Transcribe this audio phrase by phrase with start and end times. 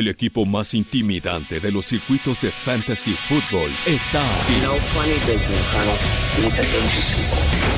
[0.00, 4.54] El equipo más intimidante de los circuitos de fantasy football está aquí.
[4.62, 5.66] No funny business.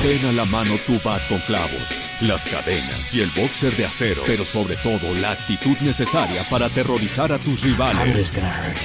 [0.01, 4.23] Ten a la mano tu bat con clavos, las cadenas y el boxer de acero,
[4.25, 8.15] pero sobre todo la actitud necesaria para aterrorizar a tus I'm rivales.
[8.15, 8.77] just gonna hurt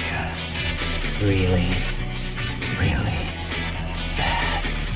[1.21, 1.25] you.
[1.25, 1.71] Really,
[2.81, 3.19] really.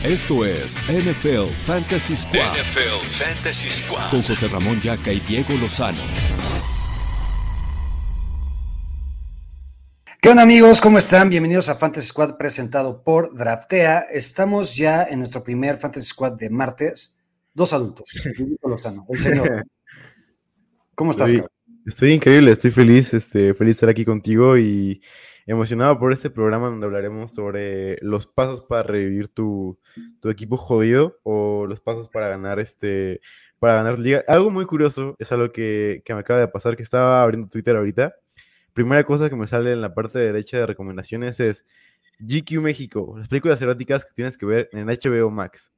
[0.02, 4.10] Esto es NFL Fantasy Squad NFL Fantasy Squad.
[4.10, 6.02] con José Ramón Yaca y Diego Lozano.
[10.22, 10.80] ¿Qué onda amigos?
[10.80, 11.30] ¿Cómo están?
[11.30, 14.06] Bienvenidos a Fantasy Squad presentado por Draftea.
[14.08, 17.18] Estamos ya en nuestro primer Fantasy Squad de martes.
[17.52, 18.08] Dos adultos.
[19.08, 19.66] El señor.
[20.94, 21.32] ¿Cómo estás?
[21.32, 21.48] Estoy,
[21.84, 25.02] estoy increíble, estoy feliz, este, feliz de estar aquí contigo y
[25.44, 29.80] emocionado por este programa donde hablaremos sobre los pasos para revivir tu,
[30.20, 33.20] tu equipo jodido o los pasos para ganar este
[33.58, 34.22] para ganar liga.
[34.28, 37.74] Algo muy curioso es algo que, que me acaba de pasar, que estaba abriendo Twitter
[37.74, 38.14] ahorita.
[38.74, 41.66] Primera cosa que me sale en la parte derecha de recomendaciones es
[42.20, 45.72] GQ México, las películas eróticas que tienes que ver en HBO Max.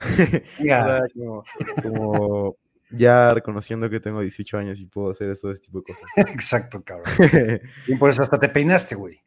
[0.58, 1.02] Venga.
[1.26, 2.56] O sea, como, como
[2.90, 6.04] ya reconociendo que tengo 18 años y puedo hacer todo este tipo de cosas.
[6.34, 7.06] Exacto, cabrón.
[7.86, 9.20] Y por eso hasta te peinaste, güey.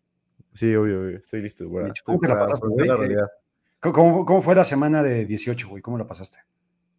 [0.53, 1.65] sí, obvio, obvio, estoy listo.
[1.65, 2.87] Dicho, ¿cómo estoy la pasaste, güey?
[2.89, 5.81] ¿Cómo- ¿Cómo, cómo fue la semana de 18, güey?
[5.81, 6.37] ¿Cómo la pasaste?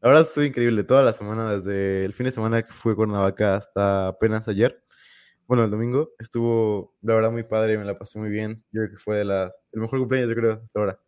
[0.02, 4.08] Verdad estuvo increíble toda la semana, desde el fin de semana que fue Cuernavaca hasta
[4.08, 4.82] apenas ayer.
[5.52, 8.64] Bueno, el domingo estuvo, la verdad, muy padre, me la pasé muy bien.
[8.72, 10.98] Yo creo que fue de las, el mejor cumpleaños, yo creo, hasta ahora.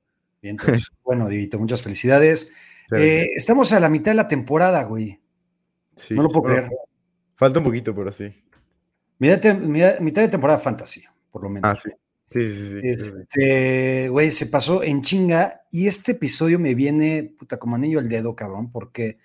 [0.43, 2.53] Bien, entonces, bueno, Divito, muchas felicidades.
[2.95, 5.19] Eh, estamos a la mitad de la temporada, güey.
[5.95, 6.73] sí, No lo puedo bueno, creer.
[7.37, 8.35] Falta un poquito, pero sí.
[9.19, 11.71] Mitad de, mitad- mitad de temporada fantasy, por lo menos.
[11.71, 11.89] Ah, sí.
[12.31, 12.81] Sí, sí, sí.
[12.83, 18.11] Este, güey, se pasó en chinga y este episodio me viene, puta, como anillo al
[18.11, 19.17] dedo, cabrón, porque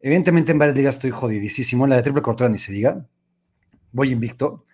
[0.00, 3.06] evidentemente en varias ligas estoy jodidísimo, en la de triple cortada ni se diga,
[3.92, 4.64] voy invicto,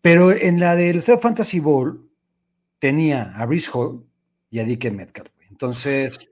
[0.00, 2.08] pero en la del Estadio Fantasy Bowl
[2.78, 4.04] tenía a Brice Hall
[4.50, 5.30] y a DK Metcalf.
[5.50, 6.30] Entonces,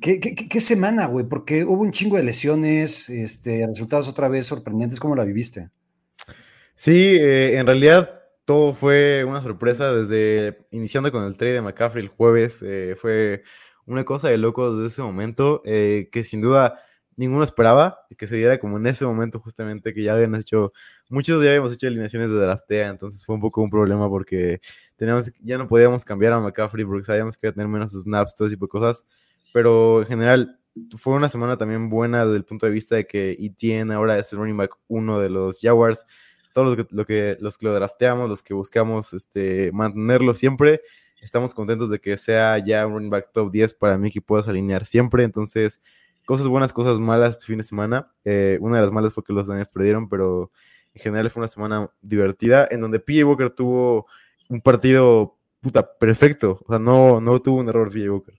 [0.00, 1.24] ¿qué, qué, qué- qué semana, güey?
[1.26, 5.70] Porque hubo un chingo de lesiones, este, resultados otra vez sorprendentes, ¿cómo la viviste?
[6.74, 12.02] Sí, eh, en realidad todo fue una sorpresa desde iniciando con el trade de McCaffrey
[12.04, 12.60] el jueves.
[12.62, 13.42] eh, fue
[13.86, 16.80] una cosa de loco desde ese momento eh, que sin duda
[17.16, 20.72] ninguno esperaba que se diera como en ese momento justamente que ya habían hecho,
[21.12, 24.60] muchos ya habíamos hecho alineaciones de draftea, entonces fue un poco un problema porque
[24.96, 28.34] teníamos, ya no podíamos cambiar a McCaffrey porque sabíamos que iba a tener menos snaps,
[28.34, 29.06] todo ese tipo de cosas,
[29.52, 30.58] pero en general
[30.96, 34.32] fue una semana también buena desde el punto de vista de que Etienne ahora es
[34.32, 36.06] el running back uno de los Jaguars
[36.52, 40.82] todos los que, lo que, los que lo drafteamos, los que buscamos este, mantenerlo siempre,
[41.20, 44.48] estamos contentos de que sea ya un running back top 10 para mí que puedas
[44.48, 45.24] alinear siempre.
[45.24, 45.80] Entonces,
[46.24, 48.12] cosas buenas, cosas malas este fin de semana.
[48.24, 50.50] Eh, una de las malas fue que los Daniels perdieron, pero
[50.94, 54.06] en general fue una semana divertida en donde PJ Walker tuvo
[54.48, 56.58] un partido puta perfecto.
[56.64, 58.34] O sea, no, no tuvo un error PJ Walker.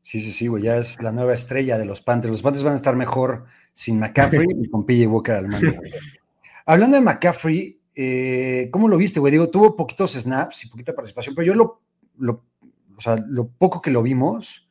[0.00, 2.32] Sí, sí, sí, güey, ya es la nueva estrella de los Panthers.
[2.32, 5.72] Los Panthers van a estar mejor sin McCaffrey y con PJ Walker al mando.
[6.64, 9.30] Hablando de McCaffrey, eh, ¿cómo lo viste, güey?
[9.30, 11.82] Digo, tuvo poquitos snaps y poquita participación, pero yo lo,
[12.18, 12.44] lo,
[12.96, 14.68] o sea, lo poco que lo vimos,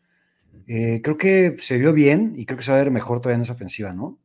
[0.66, 3.36] eh, creo que se vio bien y creo que se va a ver mejor todavía
[3.36, 4.18] en esa ofensiva, ¿no?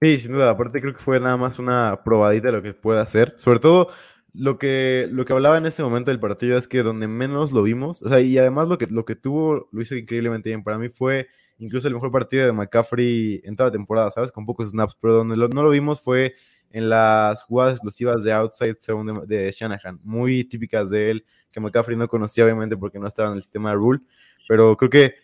[0.00, 0.50] Sí, sin duda.
[0.50, 3.34] Aparte creo que fue nada más una probadita de lo que puede hacer.
[3.36, 3.88] Sobre todo
[4.32, 7.62] lo que, lo que hablaba en ese momento del partido es que donde menos lo
[7.64, 10.62] vimos, o sea, y además lo que, lo que tuvo lo hizo increíblemente bien.
[10.62, 11.26] Para mí fue
[11.58, 14.30] incluso el mejor partido de McCaffrey en toda la temporada, ¿sabes?
[14.30, 16.34] Con pocos snaps, pero donde no lo vimos fue
[16.70, 21.58] en las jugadas explosivas de outside zone de, de Shanahan, muy típicas de él, que
[21.58, 24.00] McCaffrey no conocía obviamente porque no estaba en el sistema de rule,
[24.46, 25.14] pero creo que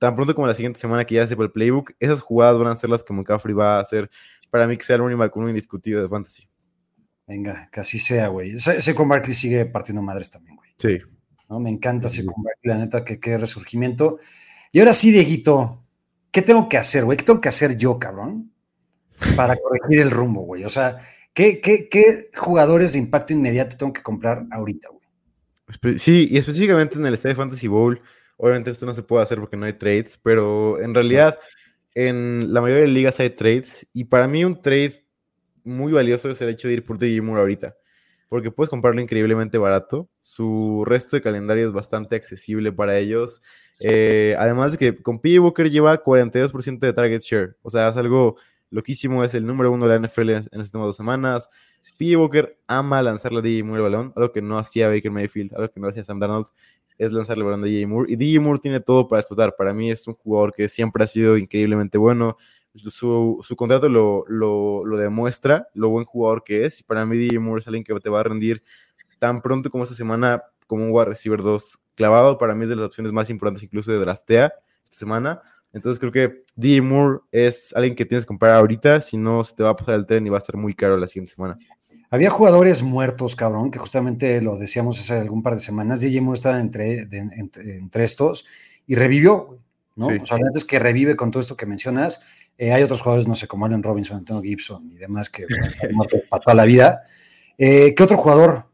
[0.00, 2.76] tan pronto como la siguiente semana que ya sepa el playbook, esas jugadas van a
[2.76, 4.10] ser las que McCaffrey va a hacer
[4.50, 6.48] para mí que sea el running back uno indiscutido de fantasy.
[7.26, 8.58] Venga, que así sea, güey.
[8.58, 10.70] Saquon Barkley sigue partiendo madres también, güey.
[10.78, 10.98] Sí.
[11.50, 11.60] ¿no?
[11.60, 14.18] Me encanta Saquon Barkley, la neta, que qué resurgimiento.
[14.72, 15.84] Y ahora sí, Dieguito,
[16.32, 17.18] ¿qué tengo que hacer, güey?
[17.18, 18.50] ¿Qué tengo que hacer yo, cabrón?
[19.36, 20.64] Para corregir el rumbo, güey.
[20.64, 20.96] O sea,
[21.34, 25.98] ¿qué, qué, qué jugadores de impacto inmediato tengo que comprar ahorita, güey?
[25.98, 28.00] Sí, y específicamente en el Estadio Fantasy Bowl,
[28.40, 31.38] obviamente esto no se puede hacer porque no hay trades, pero en realidad
[31.94, 35.04] en la mayoría de ligas hay trades y para mí un trade
[35.62, 37.76] muy valioso es el hecho de ir por DJ Moore ahorita,
[38.28, 43.42] porque puedes comprarlo increíblemente barato, su resto de calendario es bastante accesible para ellos,
[43.78, 47.96] eh, además de que con PJ Walker lleva 42% de target share, o sea, es
[47.98, 48.36] algo
[48.70, 51.50] loquísimo, es el número uno de la NFL en, en las últimas dos semanas,
[51.98, 55.52] PJ Walker ama lanzarle a DJ Moore el balón, algo que no hacía Baker Mayfield,
[55.54, 56.46] algo que no hacía Sam Darnold,
[57.00, 58.12] es lanzarle balón a DJ Moore.
[58.12, 59.56] Y DJ Moore tiene todo para explotar.
[59.56, 62.36] Para mí es un jugador que siempre ha sido increíblemente bueno.
[62.74, 66.80] su, su contrato lo, lo, lo, demuestra, lo buen jugador que es.
[66.80, 68.62] Y para mí, DJ Moore es alguien que te va a rendir
[69.18, 72.36] tan pronto como esta semana como un wide receiver 2 clavado.
[72.36, 74.52] Para mí es de las opciones más importantes, incluso de draftea
[74.84, 75.40] esta semana.
[75.72, 79.54] Entonces creo que DJ Moore es alguien que tienes que comprar ahorita, si no se
[79.54, 81.56] te va a pasar el tren y va a estar muy caro la siguiente semana.
[82.10, 86.00] Había jugadores muertos, cabrón, que justamente lo decíamos hace algún par de semanas.
[86.00, 88.44] DJ Moore estaba entre, entre, estos
[88.86, 89.60] y revivió,
[89.94, 90.06] ¿no?
[90.06, 92.20] O sea, antes que revive con todo esto que mencionas.
[92.58, 95.92] Eh, hay otros jugadores, no sé, como Allen Robinson, Antonio Gibson y demás, que están
[95.94, 97.04] muertos para toda la vida.
[97.56, 98.66] Eh, ¿Qué otro jugador?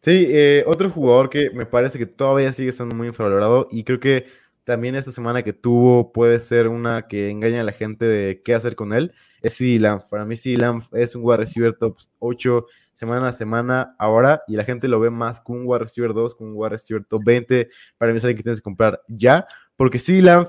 [0.00, 4.00] Sí, eh, otro jugador que me parece que todavía sigue estando muy infravalorado y creo
[4.00, 4.26] que
[4.64, 8.54] también esta semana que tuvo puede ser una que engaña a la gente de qué
[8.54, 9.12] hacer con él.
[9.42, 10.02] Es CD Lamb.
[10.08, 14.56] Para mí CD Lamb es un wide receiver top 8 semana a semana ahora y
[14.56, 17.22] la gente lo ve más con un wide receiver 2, con un wide receiver top
[17.24, 17.68] 20.
[17.96, 19.46] Para mí es alguien que tienes que comprar ya,
[19.76, 20.48] porque CD Lamb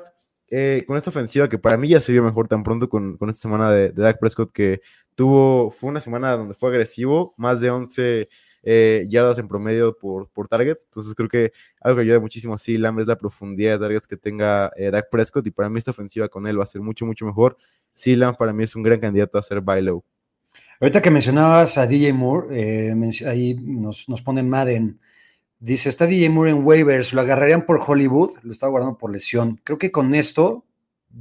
[0.49, 3.29] eh, con esta ofensiva que para mí ya se vio mejor tan pronto con, con
[3.29, 4.81] esta semana de, de Dak Prescott que
[5.15, 8.27] tuvo, fue una semana donde fue agresivo, más de 11
[8.63, 10.77] eh, yardas en promedio por, por target.
[10.85, 14.17] Entonces creo que algo que ayuda muchísimo a Lamb es la profundidad de targets que
[14.17, 17.05] tenga eh, Dak Prescott y para mí esta ofensiva con él va a ser mucho,
[17.05, 17.57] mucho mejor.
[18.05, 20.03] Lamb para mí es un gran candidato a ser buy low.
[20.79, 24.99] Ahorita que mencionabas a DJ Moore, eh, ahí nos, nos pone Madden.
[25.59, 29.61] Dice, está DJ Moore en waivers, lo agarrarían por Hollywood, lo estaba guardando por lesión.
[29.63, 30.65] Creo que con esto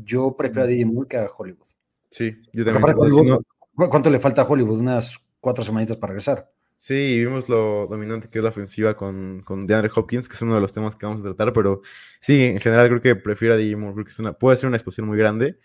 [0.04, 1.66] yo prefiero a DJ Moore que a Hollywood.
[2.10, 3.38] Sí, yo también.
[3.75, 4.81] ¿Cuánto le falta a Hollywood?
[4.81, 6.50] Unas cuatro semanitas para regresar.
[6.82, 10.54] Sí, vimos lo dominante que es la ofensiva con, con DeAndre Hopkins, que es uno
[10.54, 11.82] de los temas que vamos a tratar, pero
[12.20, 14.78] sí, en general creo que prefiero a DJ Moore, porque es una, puede ser una
[14.78, 15.58] exposición muy grande.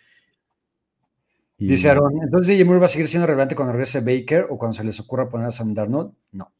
[1.57, 4.75] Dice Aaron, entonces DJ Moore va a seguir siendo relevante cuando regrese Baker o cuando
[4.75, 6.11] se les ocurra poner a Sam Darnold?
[6.33, 6.51] No.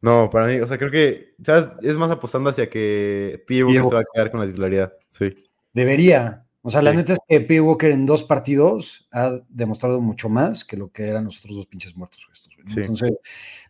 [0.00, 1.68] No, para mí, o sea, creo que, ¿sabes?
[1.82, 3.56] Es más apostando hacia que P.
[3.58, 5.34] se va a quedar con la titularidad, sí.
[5.74, 7.60] Debería, o sea, la neta es que P.
[7.60, 11.66] Walker en dos partidos ha demostrado mucho más que lo que eran los otros dos
[11.66, 12.26] pinches muertos.
[12.32, 13.12] Estos, Entonces,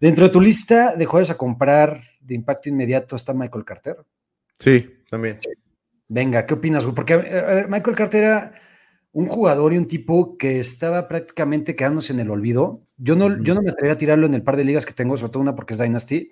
[0.00, 3.98] dentro de tu lista de jugadores a comprar de impacto inmediato está Michael Carter.
[4.58, 5.38] Sí, también.
[6.08, 8.54] Venga, ¿qué opinas, Porque Michael Carter era
[9.12, 12.81] un jugador y un tipo que estaba prácticamente quedándose en el olvido.
[12.96, 15.19] Yo no, yo no me atrevería a tirarlo en el par de ligas que tengo,
[15.19, 16.31] sobre todo una porque es Dynasty.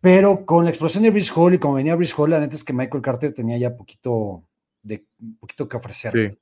[0.00, 2.64] Pero con la explosión de Brice Hall y como venía Brice Hall, la neta es
[2.64, 4.48] que Michael Carter tenía ya poquito
[4.82, 6.38] de un poquito que ofrecer.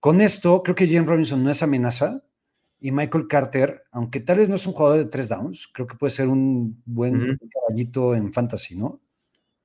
[0.00, 2.22] Con esto, creo que James Robinson no es amenaza
[2.78, 5.96] y Michael Carter, aunque tal vez no es un jugador de tres downs, creo que
[5.96, 9.00] puede ser un buen caballito en fantasy, ¿no?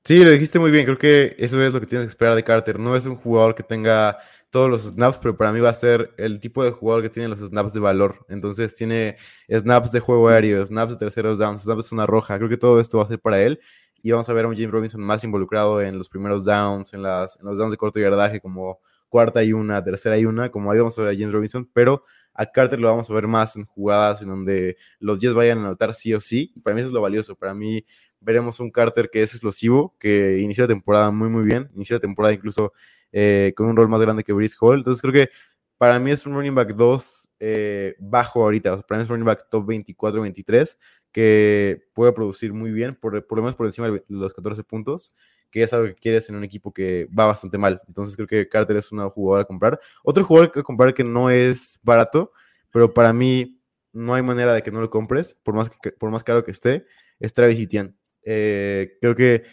[0.04, 0.86] Sí, lo dijiste muy bien.
[0.86, 2.80] Creo que eso es lo que tienes que esperar de Carter.
[2.80, 4.18] No es un jugador que tenga
[4.50, 7.30] todos los snaps, pero para mí va a ser el tipo de jugador que tiene
[7.30, 8.26] los snaps de valor.
[8.28, 12.38] Entonces tiene snaps de juego aéreo, snaps de terceros downs, snaps de zona roja.
[12.38, 13.60] Creo que todo esto va a ser para él
[14.04, 17.04] y vamos a ver a un James Robinson más involucrado en los primeros downs, en,
[17.04, 20.72] las, en los downs de corto yardaje, como cuarta y una, tercera y una, como
[20.72, 22.04] ahí vamos a ver a James Robinson, pero
[22.34, 25.62] a Carter lo vamos a ver más en jugadas en donde los 10 vayan a
[25.62, 27.86] anotar sí o sí, para mí eso es lo valioso, para mí
[28.22, 32.00] veremos un Carter que es explosivo, que inició la temporada muy muy bien, inició la
[32.00, 32.72] temporada incluso
[33.12, 35.30] eh, con un rol más grande que Brice Hall, entonces creo que
[35.78, 39.26] para mí es un running back 2 eh, bajo ahorita, para mí es un running
[39.26, 40.78] back top 24-23,
[41.12, 45.16] que puede producir muy bien, por, por lo menos por encima de los 14 puntos,
[45.50, 47.82] que es algo que quieres en un equipo que va bastante mal.
[47.88, 49.80] Entonces creo que Carter es una jugadora a comprar.
[50.04, 52.32] Otro jugador que comprar que no es barato,
[52.72, 53.60] pero para mí
[53.92, 56.86] no hay manera de que no lo compres, por más, por más caro que esté,
[57.20, 57.96] es Travis Etienne.
[58.24, 59.44] Eh, creo que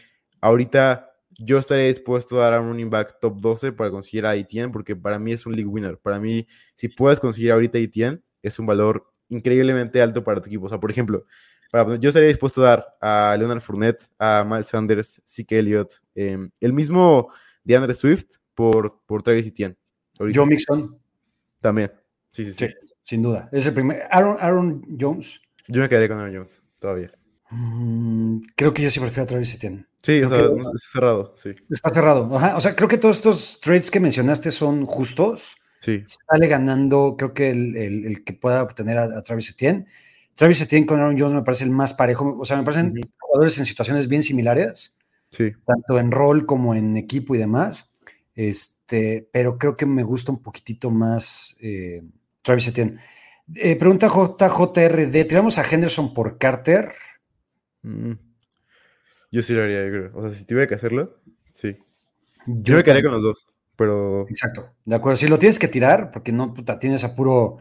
[0.43, 4.73] ahorita yo estaría dispuesto a dar un running back top 12 para conseguir a Etienne,
[4.73, 5.97] porque para mí es un league winner.
[5.97, 10.49] Para mí, si puedes conseguir ahorita a Etienne, es un valor increíblemente alto para tu
[10.49, 10.67] equipo.
[10.67, 11.25] O sea, por ejemplo,
[12.01, 16.73] yo estaría dispuesto a dar a Leonard Fournette, a Miles Sanders, Zeke Elliott, em, el
[16.73, 17.31] mismo
[17.63, 19.77] DeAndre Swift por, por Travis Etienne.
[20.19, 20.99] Joe Mixon.
[21.61, 21.93] También.
[22.33, 22.67] Sí, sí, sí,
[23.03, 23.49] sin duda.
[23.53, 24.03] Es el primer.
[24.11, 25.41] Aaron, Aaron Jones.
[25.69, 27.13] Yo me quedaría con Aaron Jones, todavía.
[27.51, 29.87] Mm, creo que yo sí prefiero a Travis Etienne.
[30.09, 31.51] Sí, o sea, está cerrado, sí.
[31.69, 32.31] Está cerrado.
[32.31, 35.59] O sea, creo que todos estos trades que mencionaste son justos.
[35.81, 36.03] Sí.
[36.07, 39.85] Sale ganando, creo que el, que pueda obtener a, Travis Etienne.
[40.35, 42.39] Travis Etienne con Aaron Jones me parece el más parejo.
[42.41, 44.97] O sea, me parecen jugadores en situaciones bien similares.
[45.31, 45.53] Sí.
[45.67, 47.91] Tanto en rol como en equipo y demás.
[48.35, 52.03] Este, pero creo que me gusta un poquitito más eh,
[52.41, 52.99] Travis Etienne.
[53.57, 56.95] Eh, pregunta JJRD, ¿tiramos a Henderson por Carter?
[57.83, 58.13] Mm.
[59.31, 60.11] Yo sí lo haría, yo creo.
[60.15, 61.19] O sea, si tuviera que hacerlo,
[61.51, 61.77] sí.
[62.47, 63.47] Yo, me quedaría con los dos
[63.79, 64.27] pero...
[64.29, 65.17] Exacto, de acuerdo.
[65.17, 67.59] Si lo tienes que tirar, porque no, puta, tienes a puro...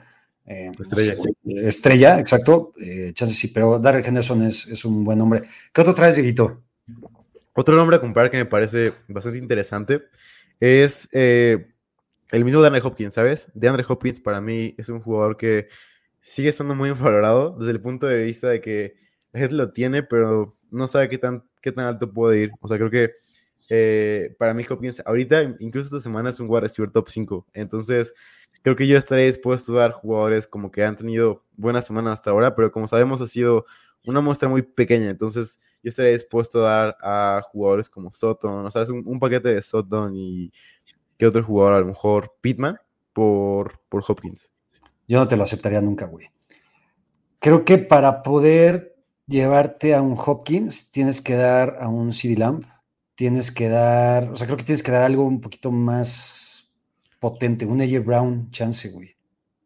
[0.48, 1.16] Eh, estrella.
[1.44, 2.74] estrella, exacto.
[2.82, 5.44] Eh, sí, pero Darrell Henderson es, un buen nombre.
[5.72, 6.64] ¿Qué otro traes, Dieguito?
[7.54, 10.04] Otro nombre a comprar que me parece bastante interesante
[10.60, 11.68] es eh,
[12.32, 13.52] el mismo de Andre Hopkins, ¿sabes?
[13.54, 15.68] De Andre Hopkins para mí es un jugador que
[16.20, 18.96] sigue estando muy infravalorado desde el punto de vista de que
[19.34, 22.52] la gente lo tiene, pero no sabe qué tan, qué tan alto puede ir.
[22.62, 23.12] O sea, creo que
[23.70, 27.48] eh, para mí Hopkins ahorita, incluso esta semana, es un wide receiver top 5.
[27.54, 28.14] Entonces,
[28.62, 32.32] creo que yo estaré dispuesto a dar jugadores como que han tenido buenas semanas hasta
[32.32, 33.66] ahora, pero como sabemos ha sido
[34.06, 35.10] una muestra muy pequeña.
[35.10, 39.50] Entonces, yo estaré dispuesto a dar a jugadores como Sutton, o sea, es un, paquete
[39.50, 40.52] de Sutton y
[41.18, 42.78] que otro jugador, a lo mejor Pittman,
[43.14, 44.52] por, por Hopkins.
[45.08, 46.30] Yo no te lo aceptaría nunca, güey.
[47.40, 48.97] Creo que para poder
[49.28, 52.66] llevarte a un Hopkins, tienes que dar a un CD Lamp,
[53.16, 56.70] tienes que dar, o sea, creo que tienes que dar algo un poquito más
[57.20, 59.16] potente, un AJ Brown chance, güey.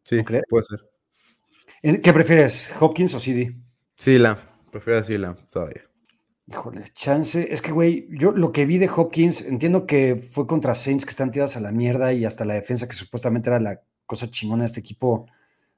[0.04, 2.00] Sí, puede ser.
[2.02, 3.56] ¿Qué prefieres, Hopkins o CD?
[3.96, 4.40] CD Lamp,
[4.72, 5.82] prefiero CD Lamp todavía.
[6.48, 7.48] Híjole, chance.
[7.52, 11.12] Es que, güey, yo lo que vi de Hopkins, entiendo que fue contra Saints que
[11.12, 14.64] están tirados a la mierda y hasta la defensa, que supuestamente era la cosa chingona
[14.64, 15.28] de este equipo,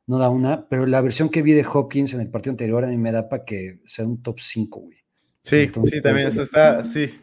[0.08, 2.88] no da una, pero la versión que vi de Hopkins en el partido anterior a
[2.88, 4.98] mí me da para que sea un top 5, güey.
[5.42, 7.14] Sí, sí, también eso está, sí.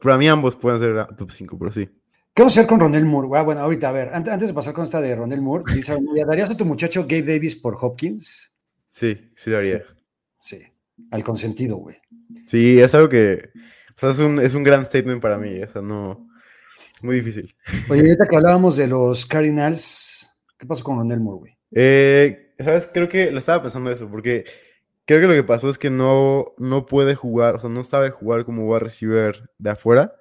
[0.00, 1.86] Para mí ambos pueden ser top 5, pero sí.
[2.34, 3.28] ¿Qué vamos a hacer con Ronel Moore?
[3.38, 5.96] Ah, bueno, ahorita, a ver, antes, de pasar con esta de Ronel Moore, dice,
[6.26, 8.54] ¿darías a tu muchacho Gabe Davis por Hopkins?
[8.88, 9.82] Sí, sí lo haría.
[10.38, 10.62] Sí,
[11.10, 11.96] al consentido, güey.
[12.46, 13.50] Sí, es algo que,
[13.96, 16.28] o sea, es un, es un gran statement para mí, o sea, no,
[16.94, 17.54] es muy difícil.
[17.90, 21.58] Oye, ahorita que hablábamos de los Cardinals, ¿Qué pasó con Ronel Moore, güey?
[21.72, 22.88] Eh, ¿Sabes?
[22.92, 24.44] Creo que lo estaba pensando eso, porque
[25.06, 28.10] creo que lo que pasó es que no, no puede jugar, o sea, no sabe
[28.10, 30.14] jugar como wide receiver de afuera.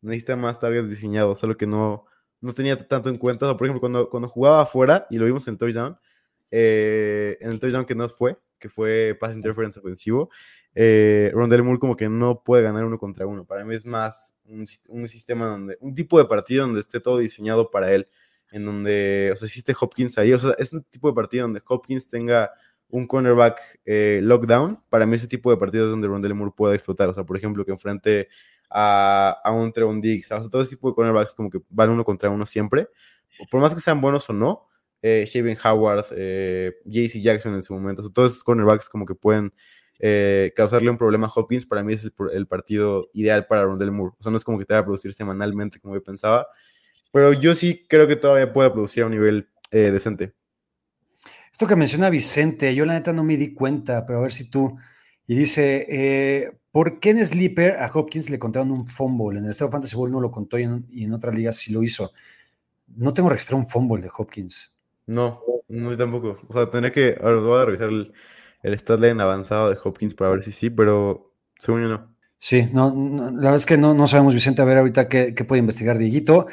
[0.00, 2.04] Necesita más targets diseñados, solo que no,
[2.40, 3.50] no tenía tanto en cuenta.
[3.50, 5.98] O por ejemplo, cuando, cuando jugaba afuera, y lo vimos en touchdown,
[6.50, 10.30] eh, en el touchdown que no fue, que fue pass interference ofensivo,
[10.74, 13.44] eh, Rondell Moore como que no puede ganar uno contra uno.
[13.44, 17.18] Para mí es más un, un, sistema donde, un tipo de partido donde esté todo
[17.18, 18.08] diseñado para él
[18.50, 21.62] en donde, o sea, existe Hopkins ahí, o sea, es un tipo de partido donde
[21.66, 22.50] Hopkins tenga
[22.88, 26.74] un cornerback eh, lockdown, para mí ese tipo de partidos es donde Rondell Moore puede
[26.74, 28.28] explotar, o sea, por ejemplo, que enfrente
[28.70, 31.90] a, a un Trevon Diggs, o sea, todo ese tipo de cornerbacks como que van
[31.90, 32.88] uno contra uno siempre,
[33.50, 34.66] por más que sean buenos o no,
[35.02, 39.04] eh, Shaven Howard, eh, JC Jackson en su momento, o sea, todos esos cornerbacks como
[39.04, 39.52] que pueden
[39.98, 43.90] eh, causarle un problema a Hopkins, para mí es el, el, partido ideal para Rondell
[43.90, 46.46] Moore, o sea, no es como que te va a producir semanalmente como yo pensaba,
[47.10, 50.34] pero yo sí creo que todavía puede producir a un nivel eh, decente.
[51.52, 54.48] Esto que menciona Vicente, yo la neta no me di cuenta, pero a ver si
[54.48, 54.76] tú.
[55.26, 59.38] Y dice, eh, ¿por qué en Sleeper a Hopkins le contaron un fumble?
[59.38, 62.12] En el Estado Fantasy Bowl no lo contó y en, otra liga sí lo hizo.
[62.86, 64.72] No tengo registrado un fumble de Hopkins.
[65.06, 66.38] No, no tampoco.
[66.48, 68.12] O sea, tendré que, ahora voy a revisar el,
[68.62, 72.14] el avanzado de Hopkins para ver si sí, pero según yo no.
[72.38, 75.44] Sí, no, la verdad es que no, no sabemos, Vicente, a ver ahorita qué, qué
[75.44, 76.46] puede investigar Dieguito.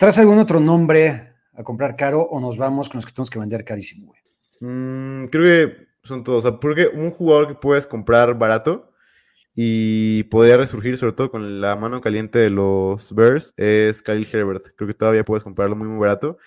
[0.00, 3.38] ¿Traes algún otro nombre a comprar caro o nos vamos con los que tenemos que
[3.38, 4.20] vender carísimo, güey?
[4.60, 6.42] Mm, creo que son todos.
[6.42, 8.94] O sea, porque un jugador que puedes comprar barato
[9.54, 14.68] y podría resurgir, sobre todo con la mano caliente de los Bears, es Kyle Herbert.
[14.74, 16.38] Creo que todavía puedes comprarlo muy, muy barato.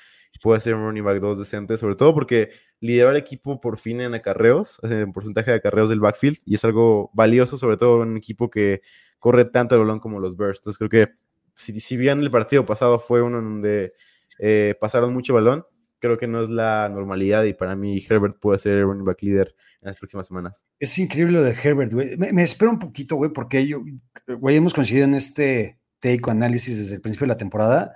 [0.41, 4.01] Puede ser un running back 2 decente, sobre todo porque lideró el equipo por fin
[4.01, 8.09] en acarreos, en porcentaje de acarreos del backfield, y es algo valioso, sobre todo en
[8.09, 8.81] un equipo que
[9.19, 10.57] corre tanto el balón como los Bears.
[10.57, 11.13] Entonces creo que
[11.55, 13.93] si, bien el partido pasado fue uno en donde
[14.39, 15.65] eh, pasaron mucho balón,
[15.99, 19.21] creo que no es la normalidad y para mí Herbert puede ser el running back
[19.21, 20.65] líder en las próximas semanas.
[20.79, 22.17] Es increíble lo de Herbert, güey.
[22.17, 23.83] Me, espero un poquito, güey, porque yo,
[24.27, 27.95] güey, hemos coincidido en este take análisis desde el principio de la temporada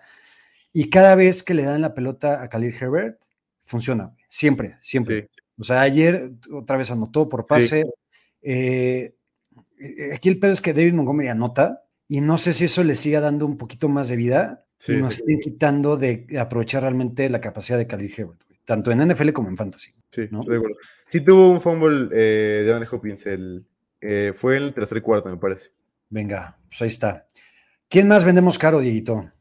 [0.71, 3.21] y cada vez que le dan la pelota a Khalil Herbert,
[3.65, 5.29] funciona, siempre, siempre.
[5.59, 7.83] O sea, ayer otra vez anotó por pase.
[8.41, 9.15] Eh,
[9.79, 12.95] eh, aquí el pedo es que David Montgomery anota, y no sé si eso le
[12.95, 17.41] siga dando un poquito más de vida y nos estén quitando de aprovechar realmente la
[17.41, 19.93] capacidad de Khalil Herbert, tanto en NFL como en Fantasy.
[20.11, 20.41] Sí, ¿no?
[20.41, 20.77] de acuerdo.
[21.05, 23.65] Sí tuvo un fumble eh, de Andrew Hopkins, el,
[23.99, 25.71] eh, fue el tercer cuarto, me parece.
[26.09, 27.27] Venga, pues ahí está.
[27.89, 29.31] ¿Quién más vendemos caro, Dieguito?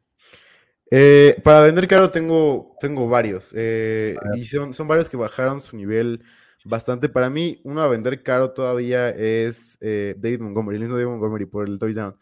[0.90, 3.54] Eh, para vender caro tengo, tengo varios.
[3.54, 6.22] y son, son varios que bajaron su nivel
[6.64, 7.08] bastante.
[7.08, 11.68] Para mí, uno a vender caro todavía es David Montgomery, el mismo David Montgomery por
[11.68, 12.16] el touchdown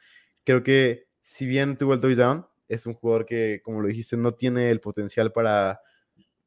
[0.44, 4.34] creo que si bien tuvo el touchdown, es un jugador que, como lo dijiste, no
[4.34, 5.80] tiene el potencial para,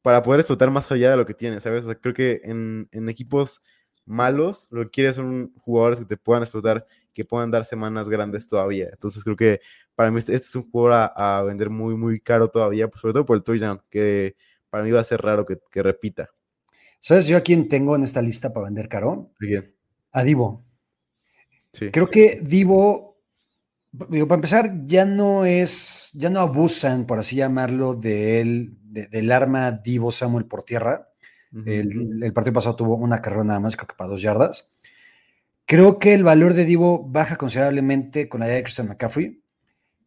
[0.01, 1.83] para poder explotar más allá de lo que tiene, ¿sabes?
[1.83, 3.61] O sea, creo que en, equipos
[4.05, 8.47] malos lo que quieres son jugadores que te puedan explotar, que puedan dar semanas grandes
[8.47, 8.89] todavía.
[8.91, 9.59] Entonces creo que
[9.95, 13.13] para mí este, este es un jugador a, vender muy, muy caro todavía, pues, sobre
[13.13, 14.35] todo por el touchdown, que
[14.69, 16.29] para mí va a ser raro que, repita.
[16.99, 19.31] ¿Sabes yo a quién tengo en esta lista para vender caro?
[19.35, 19.75] ¿A quién?
[20.11, 20.63] A Divo.
[21.73, 21.91] Sí.
[21.91, 23.06] Creo que Divo
[23.91, 29.07] digo, para empezar, ya no es, ya no abusan, por así llamarlo, de él, de-
[29.07, 31.09] del arma Divo Samuel por tierra.
[31.65, 34.69] El, el partido pasado tuvo una carrera nada más, creo que para dos yardas.
[35.65, 39.41] Creo que el valor de Divo baja considerablemente con la idea de Christian McCaffrey.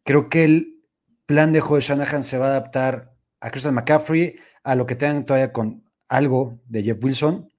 [0.03, 0.83] Creo que el
[1.25, 5.25] plan de de Shanahan se va a adaptar a Christian McCaffrey, a lo que tengan
[5.25, 7.49] todavía con algo de Jeff Wilson.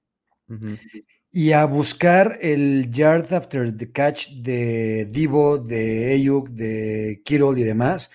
[1.35, 7.63] Y a buscar el yard after the catch de Divo, de Ayuk, de Kittle y
[7.63, 8.11] demás.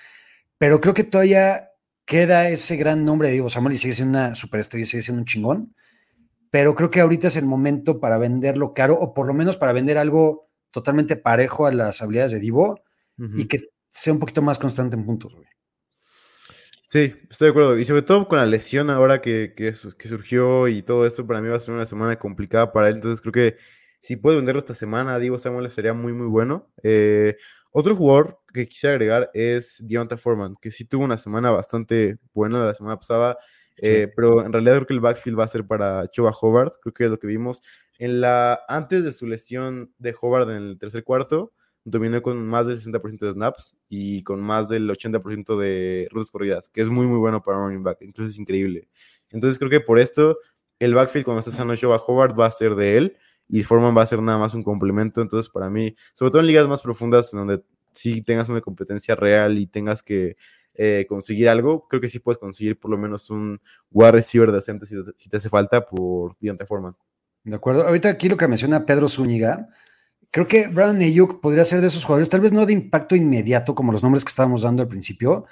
[0.56, 1.72] Pero creo que todavía
[2.04, 5.26] queda ese gran nombre de Divo Samuel y sigue siendo una superestrella, sigue siendo un
[5.26, 5.74] chingón.
[6.52, 9.72] Pero creo que ahorita es el momento para venderlo caro o por lo menos para
[9.72, 12.80] vender algo totalmente parejo a las habilidades de Divo
[13.34, 15.34] y que sea un poquito más constante en puntos.
[15.34, 15.48] güey.
[16.90, 17.78] Sí, estoy de acuerdo.
[17.78, 21.26] Y sobre todo con la lesión ahora que, que, su- que surgió y todo esto,
[21.26, 22.94] para mí va a ser una semana complicada para él.
[22.94, 23.56] Entonces creo que
[24.00, 26.70] si puede venderlo esta semana, Diego Samuel sería muy, muy bueno.
[26.82, 27.36] Eh,
[27.72, 32.64] otro jugador que quisiera agregar es Deonta Foreman, que sí tuvo una semana bastante buena
[32.64, 33.36] la semana pasada.
[33.76, 36.74] eh, pero en realidad creo que el backfield va a ser para Choba Hobart.
[36.80, 37.60] Creo que es lo que vimos
[37.98, 41.52] en la antes de su lesión de Hobart en el tercer cuarto
[41.90, 46.68] dominó con más del 60% de snaps y con más del 80% de rutas corridas,
[46.68, 47.98] que es muy, muy bueno para running back.
[48.02, 48.88] Incluso es increíble.
[49.30, 50.38] Entonces creo que por esto
[50.78, 53.16] el backfield cuando está sano Shoba Hobart va a ser de él
[53.48, 55.20] y Foreman va a ser nada más un complemento.
[55.20, 59.14] Entonces para mí, sobre todo en ligas más profundas en donde sí tengas una competencia
[59.14, 60.36] real y tengas que
[60.74, 64.86] eh, conseguir algo, creo que sí puedes conseguir por lo menos un wide receiver decente
[64.86, 66.94] si te, si te hace falta por Deontay Foreman.
[67.44, 67.86] De acuerdo.
[67.86, 69.68] Ahorita aquí lo que menciona Pedro Zúñiga,
[70.30, 73.74] creo que Brandon Ayuk podría ser de esos jugadores, tal vez no de impacto inmediato
[73.74, 75.46] como los nombres que estábamos dando al principio,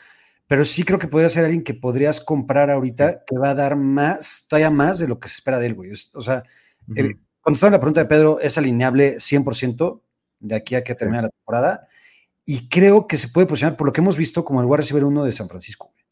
[0.47, 3.75] pero sí creo que podría ser alguien que podrías comprar ahorita que va a dar
[3.77, 5.91] más, todavía más de lo que se espera de él, güey.
[6.15, 6.43] O sea,
[6.89, 6.95] Ujú.
[7.01, 10.03] el- contestando la pregunta de Pedro, es alineable 100%
[10.41, 11.89] de aquí a que termine la temporada
[12.45, 15.05] y creo que se puede posicionar por lo que hemos visto como el wide receiver
[15.05, 15.91] 1 de San Francisco.
[15.93, 16.05] güey.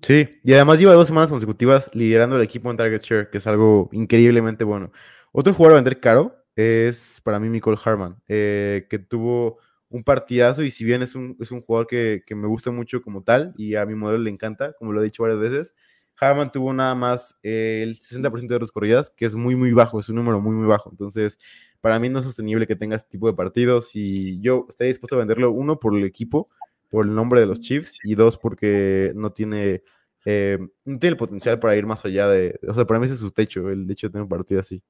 [0.00, 3.46] Sí, y además lleva dos semanas consecutivas liderando el equipo en target share, que es
[3.48, 4.92] algo increíblemente bueno.
[5.32, 10.62] Otro jugador a vender caro es para mí Nicole Harman, eh, que tuvo un partidazo
[10.64, 13.54] y si bien es un, es un jugador que, que me gusta mucho como tal
[13.56, 15.74] y a mi modelo le encanta, como lo he dicho varias veces,
[16.20, 20.00] Harman tuvo nada más eh, el 60% de las corridas, que es muy, muy bajo,
[20.00, 20.90] es un número muy, muy bajo.
[20.90, 21.38] Entonces,
[21.80, 25.16] para mí no es sostenible que tenga este tipo de partidos y yo estaría dispuesto
[25.16, 26.48] a venderlo, uno, por el equipo,
[26.90, 29.82] por el nombre de los Chiefs y dos, porque no tiene,
[30.24, 33.14] eh, no tiene el potencial para ir más allá de, o sea, para mí ese
[33.14, 34.82] es su techo, el hecho de tener un partido así.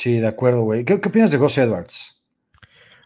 [0.00, 0.82] Sí, de acuerdo, güey.
[0.82, 2.22] ¿Qué, qué opinas de Gus Edwards?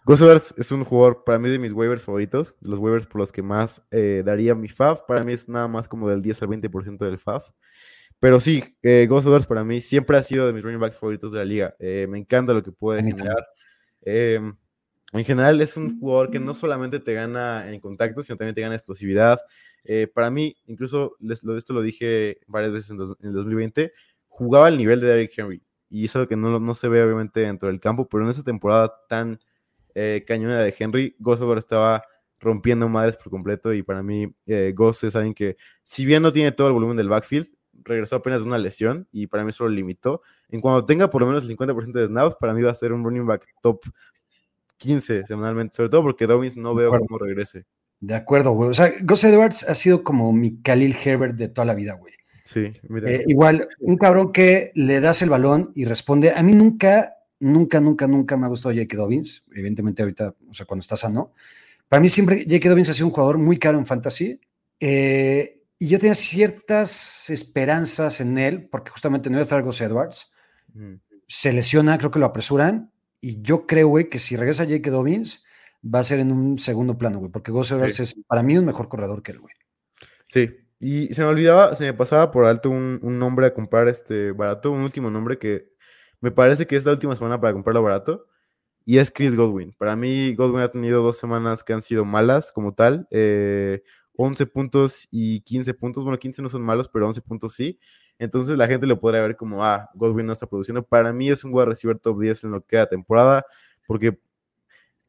[0.05, 3.21] Gus Edwards es un jugador para mí de mis waivers favoritos, de los waivers por
[3.21, 5.01] los que más eh, daría mi FAF.
[5.09, 7.51] Para mí es nada más como del 10 al 20% del FAF.
[8.21, 11.33] Pero sí, eh, Gus Edwards para mí siempre ha sido de mis running backs favoritos
[11.33, 11.75] de la liga.
[11.81, 13.45] Eh, me encanta lo que puede generar.
[14.03, 14.39] Eh,
[15.13, 18.61] en general es un jugador que no solamente te gana en contacto, sino también te
[18.61, 19.41] gana explosividad.
[19.83, 23.93] Eh, para mí, incluso les- esto lo dije varias veces en, dos- en el 2020,
[24.29, 25.61] jugaba al nivel de Derrick Henry.
[25.95, 28.43] Y es algo que no, no se ve obviamente dentro del campo, pero en esa
[28.43, 29.39] temporada tan
[29.95, 32.03] eh, cañona de Henry, Edwards estaba
[32.41, 36.33] rompiendo madres por completo y para mí eh, Gus es alguien que, si bien no
[36.33, 37.47] tiene todo el volumen del backfield,
[37.85, 40.23] regresó apenas de una lesión y para mí eso lo limitó.
[40.49, 42.93] En cuanto tenga por lo menos el 50% de snaps, para mí va a ser
[42.93, 43.81] un running back top
[44.79, 47.67] 15 semanalmente, sobre todo porque Dobbins no veo cómo regrese.
[48.01, 48.71] De acuerdo, güey.
[48.71, 52.15] O sea, Gus Edwards ha sido como mi Khalil Herbert de toda la vida, güey.
[52.45, 53.11] Sí, mira.
[53.11, 56.31] Eh, igual, un cabrón que le das el balón y responde.
[56.31, 58.97] A mí nunca, nunca, nunca, nunca me ha gustado J.K.
[58.97, 59.45] Dobbins.
[59.55, 61.33] Evidentemente, ahorita, o sea, cuando está sano.
[61.89, 62.69] Para mí siempre J.K.
[62.69, 64.41] Dobbins ha sido un jugador muy caro en fantasy.
[64.79, 69.81] Eh, y yo tenía ciertas esperanzas en él, porque justamente no iba a estar Gus
[69.81, 70.31] Edwards.
[71.27, 72.91] Se lesiona, creo que lo apresuran.
[73.21, 74.91] Y yo creo, güey, que si regresa J.K.
[74.91, 75.45] Dobbins,
[75.83, 78.03] va a ser en un segundo plano, güey, porque Gus Edwards Sí.
[78.03, 79.55] es para mí un mejor corredor que él, güey.
[80.29, 80.51] Sí,
[80.85, 84.33] y se me olvidaba, se me pasaba por alto un, un nombre a comprar este
[84.33, 85.71] barato, un último nombre que
[86.21, 88.27] me parece que es la última semana para comprarlo barato,
[88.85, 89.75] y es Chris Godwin.
[89.79, 93.83] Para mí, Godwin ha tenido dos semanas que han sido malas como tal, eh,
[94.17, 97.79] 11 puntos y 15 puntos, bueno, 15 no son malos, pero 11 puntos sí.
[98.19, 100.83] Entonces la gente lo podría ver como, ah, Godwin no está produciendo.
[100.85, 103.45] Para mí es un wide receiver top 10 en lo que queda temporada,
[103.87, 104.19] porque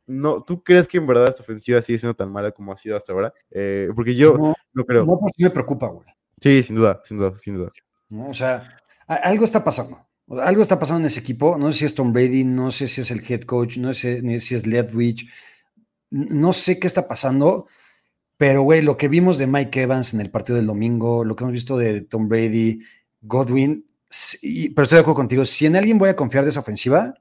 [0.08, 2.96] no, ¿tú crees que en verdad esta ofensiva sigue siendo tan mala como ha sido
[2.98, 3.34] hasta ahora?
[3.52, 5.06] Eh, porque yo No, no creo.
[5.06, 6.08] no, pues sí me preocupa, güey.
[6.42, 7.72] Sí, sin duda, sin duda, sin duda.
[8.10, 8.30] ¿no?
[8.30, 10.06] O sea, algo está pasando.
[10.42, 11.58] Algo está pasando en ese equipo.
[11.58, 14.22] No sé si es Tom Brady, no sé si es el head coach, no sé
[14.22, 15.28] ni si es Ledwich.
[16.12, 17.68] N- No sé qué está pasando,
[18.38, 21.44] pero güey, lo que vimos de Mike Evans en el partido del domingo, lo que
[21.44, 22.82] hemos visto de Tom Brady,
[23.22, 25.46] Godwin, sí, pero estoy de acuerdo contigo.
[25.46, 27.14] Si en alguien voy a confiar de esa ofensiva,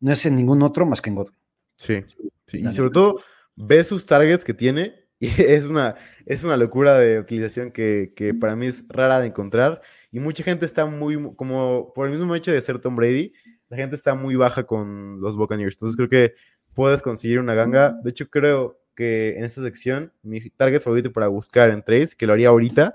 [0.00, 1.36] no es en ningún otro más que en Godwin.
[1.76, 2.04] Sí,
[2.46, 2.58] sí.
[2.58, 3.20] Y sobre todo
[3.54, 8.34] ves sus targets que tiene y es una, es una locura de utilización que, que
[8.34, 9.80] para mí es rara de encontrar.
[10.12, 13.32] Y mucha gente está muy, como por el mismo hecho de ser Tom Brady,
[13.68, 15.74] la gente está muy baja con los Buccaneers.
[15.74, 16.34] Entonces creo que
[16.74, 17.92] puedes conseguir una ganga.
[18.02, 22.26] De hecho, creo que en esta sección, mi target favorito para buscar en trades, que
[22.26, 22.94] lo haría ahorita,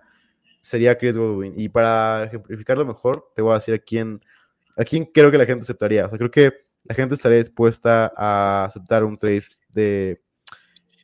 [0.61, 1.53] sería Chris Godwin.
[1.57, 4.21] Y para ejemplificarlo mejor, te voy a decir a quién,
[4.77, 6.05] a quién creo que la gente aceptaría.
[6.05, 10.21] O sea, creo que la gente estaría dispuesta a aceptar un trade de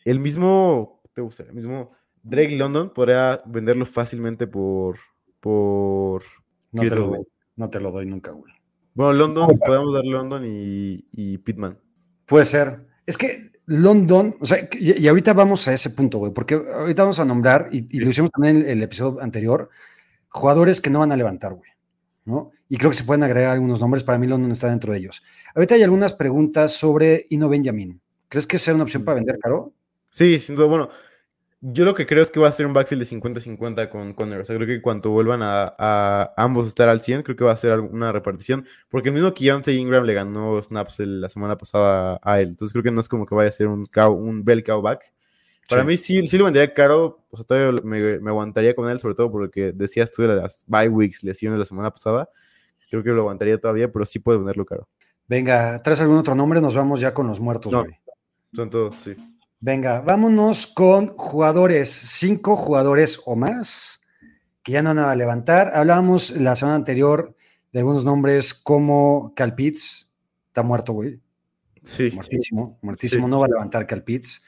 [0.05, 1.91] el mismo, te gusta, el mismo
[2.23, 4.97] Drake London podría venderlo fácilmente por
[5.39, 6.23] por
[6.71, 8.53] no te, lo doy, no te lo doy nunca, güey.
[8.93, 11.77] Bueno, London, podemos dar London y, y Pittman.
[12.25, 12.87] Puede ser.
[13.05, 17.19] Es que London, o sea, y, ahorita vamos a ese punto, güey, porque ahorita vamos
[17.19, 19.69] a nombrar, y, y lo hicimos también en el, episodio anterior,
[20.29, 21.69] jugadores que no van a levantar, güey,
[22.25, 22.51] ¿no?
[22.69, 25.23] Y creo que se pueden agregar algunos nombres, para mí London está dentro de ellos.
[25.56, 28.01] Ahorita hay algunas preguntas sobre Ino Benjamin.
[28.27, 29.73] ¿Crees que sea una opción para vender, Caro?
[30.10, 30.67] Sí, sin duda.
[30.67, 30.89] Bueno,
[31.62, 34.41] yo lo que creo es que va a ser un backfield de 50-50 con Conner.
[34.41, 37.58] O sea, creo que cuando vuelvan a, ambos estar al 100, creo que va a
[37.58, 38.65] ser una repartición.
[38.89, 42.49] Porque el mismo Keontae Ingram le ganó snaps la semana pasada a él.
[42.49, 44.82] Entonces creo que no es como que vaya a ser un, cow, un bell cow
[44.82, 45.12] back.
[45.69, 47.25] Para mí sí, sí lo vendería caro.
[47.30, 50.63] O sea, todavía me, me, aguantaría con él, sobre todo porque decías tú de las
[50.67, 52.30] bye weeks, lesiones la semana pasada.
[52.89, 54.88] Creo que lo aguantaría todavía, pero sí puede venderlo caro.
[55.28, 56.62] Venga, ¿traes algún otro nombre?
[56.62, 57.86] Nos vamos ya con los muertos, no,
[58.54, 59.15] Son todos, sí.
[59.60, 64.02] Venga, vámonos con jugadores, cinco jugadores o más
[64.62, 65.71] que ya no van a levantar.
[65.73, 67.36] Hablábamos la semana anterior
[67.71, 70.12] de algunos nombres como Calpitz,
[70.47, 71.19] está muerto, güey.
[71.82, 72.12] Sí.
[72.13, 74.43] Muertísimo, muertísimo, no va a levantar Calpitz.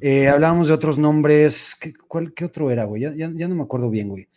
[0.00, 3.02] Eh, hablábamos de otros nombres, ¿qué, cuál, ¿qué otro era, güey?
[3.16, 4.28] Ya, no me acuerdo bien, güey.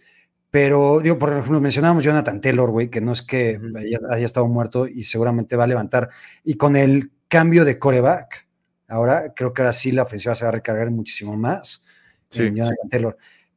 [0.51, 4.47] Pero, digo, por ejemplo, mencionábamos Jonathan Taylor, güey, que no es que haya, haya, estado
[4.47, 6.09] muerto y seguramente va a levantar.
[6.43, 8.49] Y con el cambio de coreback,
[8.89, 11.83] Ahora creo que ahora sí la ofensiva se va a recargar muchísimo más.
[12.29, 12.51] Sí,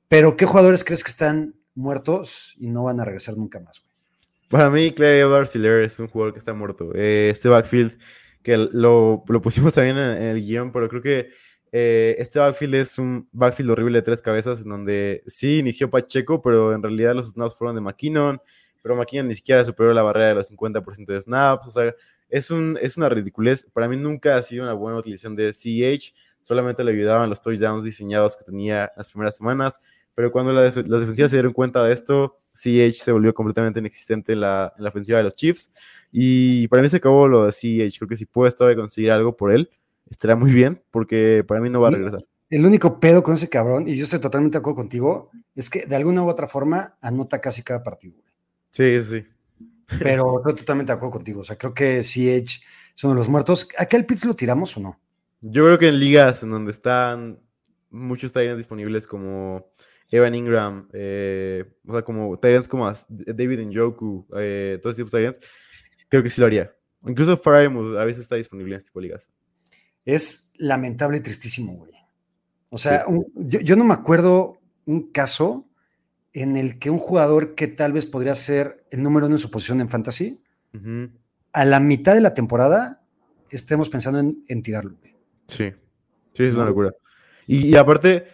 [0.09, 3.83] Pero ¿qué jugadores crees que están muertos y no van a regresar nunca más?
[4.51, 6.93] Para mí, Clay Edwards es un jugador que está muerto.
[6.95, 7.99] Eh, este backfield,
[8.43, 11.31] que lo, pusimos también en, el guion, pero creo que
[11.73, 16.43] eh, este backfield es un backfield horrible de tres cabezas, en donde sí inició Pacheco,
[16.43, 18.41] pero en realidad los snaps fueron de McKinnon,
[18.83, 21.67] pero McKinnon ni siquiera superó la barrera de los 50% de snaps.
[21.67, 21.95] O sea,
[22.29, 23.67] es, un, es una ridiculez.
[23.73, 26.15] Para mí nunca ha sido una buena utilización de CH.
[26.43, 29.81] Solamente le ayudaban los touchdowns diseñados que tenía las primeras semanas.
[30.15, 34.41] Pero cuando las defensivas se dieron cuenta de esto, CH se volvió completamente inexistente en
[34.41, 35.73] la, en la, ofensiva de los Chiefs.
[36.11, 37.99] Y para mí se acabó lo de CH.
[37.99, 39.71] Creo que si puedes todavía conseguir algo por él,
[40.13, 42.25] estará muy bien, porque para mí no va a regresar.
[42.51, 45.87] El único pedo con ese cabrón, y yo estoy totalmente de acuerdo contigo, es que
[45.87, 48.21] de alguna u otra forma anota casi cada partido.
[48.71, 49.25] Sí, sí.
[49.99, 51.41] Pero estoy totalmente de acuerdo contigo.
[51.41, 52.61] O sea, creo que si Edge
[52.95, 53.69] son los muertos.
[53.79, 55.01] ¿A qué Pitts lo tiramos o no?
[55.41, 57.41] Yo creo que en ligas en donde están
[57.91, 59.67] muchos Titans disponibles como
[60.11, 65.19] Evan Ingram, eh, o sea, como Titans como David Njoku, eh, todos estos tipos de
[65.27, 65.41] Titans,
[66.09, 66.75] creo que sí lo haría.
[67.07, 69.29] Incluso Farimouth a veces está disponible en este tipo de ligas.
[70.05, 71.93] Es lamentable y tristísimo, güey.
[72.71, 75.69] O sea, yo, yo, no me acuerdo un caso
[76.33, 79.51] en el que un jugador que tal vez podría ser el número uno en su
[79.51, 80.41] posición en fantasy,
[81.53, 83.03] a la mitad de la temporada
[83.51, 84.97] estemos pensando en, tirarlo.
[85.47, 85.71] Sí,
[86.33, 86.95] sí, es una locura.
[87.47, 88.27] Y, aparte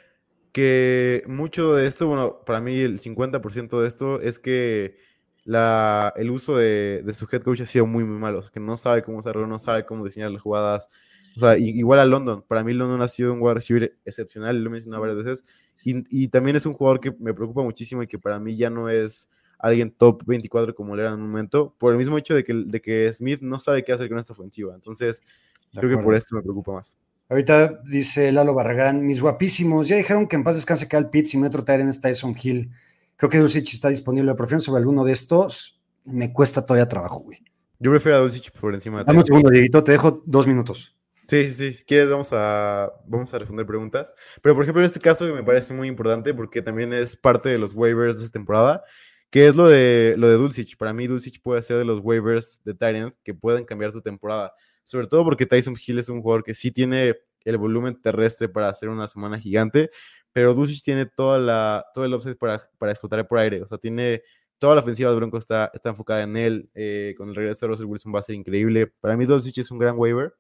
[0.53, 4.97] que mucho de esto, bueno, para mí el 50% de esto es que
[5.45, 8.39] la, el uso de, su head coach ha sido muy, muy malo.
[8.39, 10.89] O sea, que no sabe cómo usarlo, no sabe cómo diseñar las jugadas.
[11.39, 12.43] O sea, igual a London.
[12.49, 15.45] Para mí London ha sido un wide receiver excepcional, lo he mencionado varias veces.
[15.85, 18.91] Y, también es un jugador que me preocupa muchísimo y que para mí ya no
[18.91, 22.45] es alguien top 24 como le era en un momento, por el mismo hecho de
[22.45, 24.75] que, de que Smith no sabe qué hacer con esta ofensiva.
[24.75, 25.23] Entonces,
[25.73, 26.97] creo que por esto me preocupa más.
[27.29, 31.39] Ahorita dice Lalo Barragán, mis guapísimos, ya dijeron que en paz descanse Cal Pitts y
[31.39, 32.71] Metro Tyren está Tyson Hill.
[33.17, 34.35] Creo que Dulcich está disponible.
[34.35, 35.81] Prefiero sobre alguno de estos.
[36.05, 37.39] Me cuesta todavía trabajo, güey.
[37.79, 40.98] Yo prefiero a Dulcich por encima de Dame un segundo, Dieguito, te dejo dos minutos.
[41.29, 44.15] Sí, sí, si quieres vamos a, vamos a responder preguntas.
[44.43, 47.59] Pero por ejemplo en este caso me parece muy importante porque también es parte de
[47.59, 48.83] los waivers de esta temporada,
[49.31, 50.79] que es lo de, lo de Dulcich.
[50.79, 54.55] Para mí Dulcich puede ser de los waivers de Tyrant que pueden cambiar tu temporada.
[54.85, 58.71] Sobre todo porque Tyson Hill es un jugador que sí tiene el volumen terrestre para
[58.71, 59.91] hacer una semana gigante,
[60.33, 63.61] pero Dulcich tiene toda la, todo el offset para, para explotar por aire.
[63.61, 64.23] O sea, tiene
[64.59, 66.71] toda la ofensiva de Broncos está, está enfocada en él.
[66.75, 68.87] Eh, con el regreso de Russell Wilson va a ser increíble.
[69.01, 70.33] Para mí Dulcich es un gran waiver.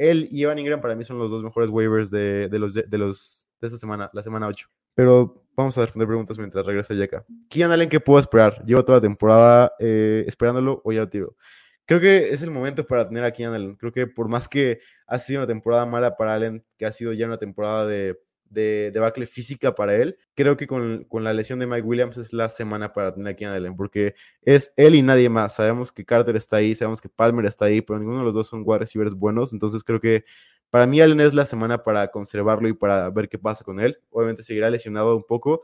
[0.00, 3.46] Él y Evan Ingram para mí son los dos mejores waivers de, los, de, los,
[3.60, 4.66] de esta semana, la semana 8.
[4.94, 7.26] Pero vamos a responder preguntas mientras regresa Yaka.
[7.50, 8.64] Kian Allen, ¿qué puedo esperar?
[8.64, 11.36] Llevo toda la temporada eh, esperándolo o ya lo tiro.
[11.84, 13.76] creo que es el momento para tener a Keenan Allen.
[13.76, 17.12] Creo que por más que ha sido una temporada mala para Allen, que ha sido
[17.12, 18.18] ya una temporada de,
[18.50, 22.32] de debacle física para él, creo que con, con, la lesión de Mike Williams es
[22.32, 25.54] la semana para tener a Keenan Allen, porque es él y nadie más.
[25.54, 28.48] Sabemos que Carter está ahí, sabemos que Palmer está ahí, pero ninguno de los dos
[28.48, 30.24] son wide receivers buenos, entonces creo que
[30.70, 33.98] para mí Allen es la semana para conservarlo y para ver qué pasa con él.
[34.10, 35.62] Obviamente seguirá lesionado un poco,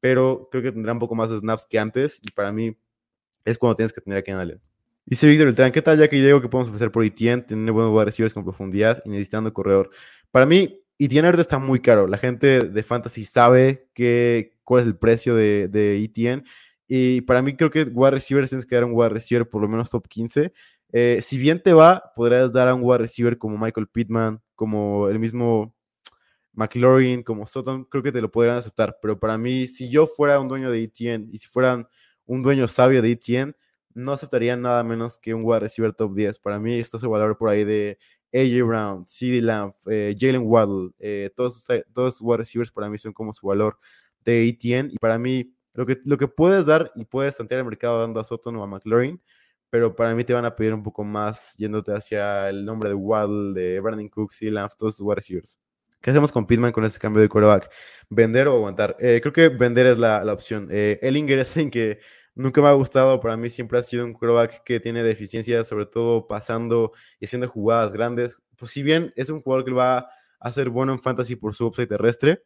[0.00, 2.76] pero creo que tendrá un poco más de snaps que antes y para mí
[3.44, 4.60] es cuando tienes que tener a Keenan Allen.
[5.04, 7.40] Dice Víctor Beltrán, ¿qué tal ya que digo que podemos ofrecer por Etienne?
[7.42, 9.90] Tener buenos wide receivers con profundidad y necesitando corredor.
[10.32, 12.06] Para mí, Etienne ahorita está muy caro.
[12.06, 16.44] La gente de Fantasy sabe que, cuál es el precio de, de Etienne.
[16.88, 19.68] Y para mí creo que wide receivers tienes que dar un wide receiver por lo
[19.68, 20.52] menos top 15.
[20.92, 25.08] Eh, si bien te va, podrías dar a un wide receiver como Michael Pittman, como
[25.08, 25.74] el mismo
[26.52, 28.98] McLaurin, como Sutton, creo que te lo podrían aceptar.
[29.02, 31.88] Pero para mí, si yo fuera un dueño de ETN y si fueran
[32.24, 33.54] un dueño sabio de ETN,
[33.94, 36.38] no aceptaría nada menos que un wide receiver top 10.
[36.38, 37.98] Para mí, esto se valor por ahí de
[38.36, 43.12] AJ Brown, CD Lamb, eh, Jalen Waddle, eh, todos, todos wide receivers para mí son
[43.12, 43.78] como su valor
[44.24, 44.90] de ETN.
[44.92, 48.20] Y para mí, lo que, lo que puedes dar y puedes tantear el mercado dando
[48.20, 49.20] a Sutton o a McLaurin,
[49.70, 52.94] pero para mí te van a pedir un poco más yéndote hacia el nombre de
[52.94, 55.58] Waddle, de Brandon Cooks y Lamb, todos sus wide receivers.
[56.00, 57.70] ¿Qué hacemos con Pitman con este cambio de quarterback?
[58.10, 58.96] ¿Vender o aguantar?
[59.00, 60.68] Eh, creo que vender es la, la opción.
[60.70, 61.98] Eh, Ellinger es alguien que
[62.36, 63.20] nunca me ha gustado.
[63.20, 67.48] Para mí siempre ha sido un quarterback que tiene deficiencias, sobre todo pasando y haciendo
[67.48, 68.42] jugadas grandes.
[68.56, 71.66] Pues si bien es un jugador que va a ser bueno en fantasy por su
[71.66, 72.44] upside terrestre,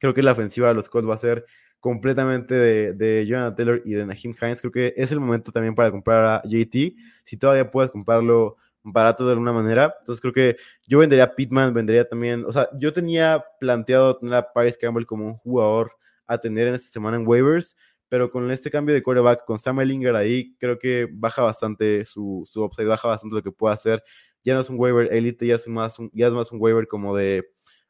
[0.00, 1.46] creo que la ofensiva de los Colts va a ser
[1.78, 4.60] completamente de, de Jonathan Taylor y de Naheem Hines.
[4.60, 6.96] Creo que es el momento también para comprar a JT.
[7.24, 9.94] Si todavía puedes comprarlo barato de alguna manera.
[10.00, 10.56] Entonces creo que
[10.86, 15.06] yo vendería a Pittman, vendería también, o sea, yo tenía planteado tener a Paris Campbell
[15.06, 15.92] como un jugador
[16.26, 17.76] a tener en esta semana en waivers,
[18.10, 22.42] pero con este cambio de quarterback, con Samuel Linger ahí, creo que baja bastante su,
[22.44, 24.02] su upside, baja bastante lo que puede hacer.
[24.42, 26.88] Ya no es un waiver elite, ya es más un, ya es más un waiver
[26.88, 27.48] como de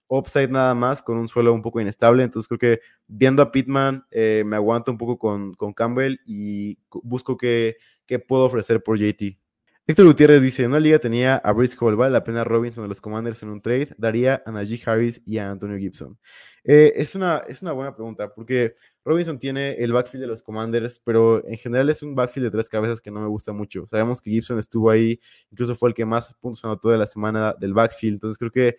[0.09, 2.23] upside nada más, con un suelo un poco inestable.
[2.23, 6.79] Entonces creo que viendo a Pittman, eh, me aguanto un poco con, con Campbell y
[7.03, 9.40] busco qué, qué puedo ofrecer por JT.
[9.91, 13.01] Héctor Gutiérrez dice, en una liga tenía a Hall, ¿vale la pena Robinson de los
[13.01, 13.89] Commanders en un trade?
[13.99, 16.17] Daría a Najee Harris y a Antonio Gibson.
[16.63, 18.73] Eh, es, una, es una buena pregunta, porque
[19.05, 22.69] Robinson tiene el backfield de los Commanders, pero en general es un backfield de tres
[22.69, 23.85] cabezas que no me gusta mucho.
[23.89, 25.19] Sabemos que Gibson estuvo ahí,
[25.51, 28.77] incluso fue el que más puntos anotó de la semana del backfield, entonces creo que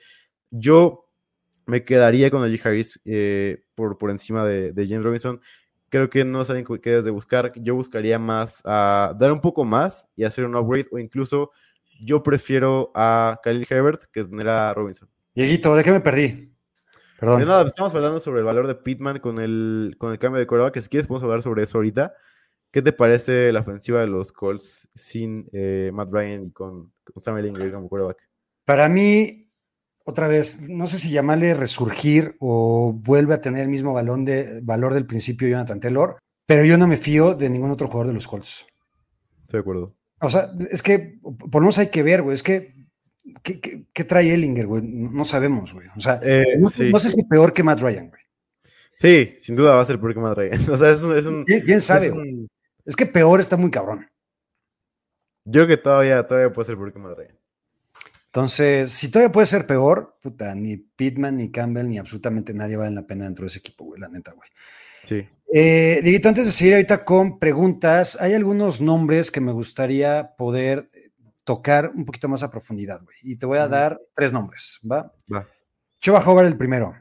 [0.50, 1.10] yo
[1.65, 5.41] me quedaría con Najee Harris eh, por, por encima de, de James Robinson
[5.91, 7.51] creo que no saben qué debes de buscar.
[7.58, 11.51] Yo buscaría más a dar un poco más y hacer un upgrade, o incluso
[11.99, 15.10] yo prefiero a Khalil Herbert que tener a Robinson.
[15.36, 16.49] Dieguito, ¿de qué me perdí?
[17.19, 17.41] Perdón.
[17.41, 20.47] De nada, estamos hablando sobre el valor de Pittman con el, con el cambio de
[20.47, 22.15] coreback, que si quieres podemos hablar sobre eso ahorita.
[22.71, 27.21] ¿Qué te parece la ofensiva de los Colts sin eh, Matt Ryan y con, con
[27.21, 28.17] Samuel Ingram como coreback?
[28.63, 29.51] Para mí,
[30.06, 34.60] otra vez, no sé si llamarle resurgir o vuelve a tener el mismo balón de,
[34.64, 38.14] valor del principio Jonathan Taylor, pero yo no me fío de ningún otro jugador de
[38.14, 38.66] los Colts.
[39.42, 39.96] Estoy de acuerdo.
[40.20, 42.74] O sea, es que por lo menos hay que ver, güey, es que
[43.44, 44.82] ¿qué, qué, qué trae Ellinger, güey?
[44.84, 45.88] No sabemos, güey.
[45.96, 46.92] O sea, Eh, no, sí.
[46.92, 48.22] no sé si peor que Matt Ryan, güey.
[48.98, 50.52] Sí, sin duda va a ser peor que Matt Ryan.
[50.72, 51.18] O sea, es un...
[51.18, 52.30] Es un ¿Quién, sabe, es güey?
[52.34, 52.48] un-
[52.86, 54.08] Es que peor está muy cabrón.
[55.46, 57.38] yo creo que todavía, todavía puede ser peor que Matt Ryan.
[58.34, 62.96] Entonces, si todavía puede ser peor, puta, ni Pittman, ni Campbell, ni absolutamente nadie vale
[62.96, 64.50] la pena dentro de ese equipo, güey, la neta, güey.
[65.06, 65.28] Sí.
[65.54, 70.86] Eh, Dieguito, antes de seguir ahorita con preguntas, hay algunos nombres que me gustaría poder
[70.96, 71.10] eh,
[71.44, 73.17] tocar un poquito más a profundidad, güey.
[73.22, 73.72] Y te voy a Ujú.
[73.72, 75.12] dar tres nombres, ¿va?
[75.34, 75.46] Va.
[76.00, 76.94] Choba Howard el primero.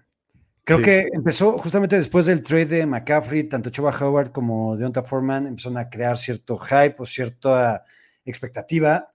[0.64, 0.84] Creo Sí.
[0.84, 5.78] que empezó justamente después del trade de McCaffrey, tanto Choba Howard como Deonta Foreman empezaron
[5.78, 7.84] a crear cierto hype o cierta
[8.24, 9.12] expectativa.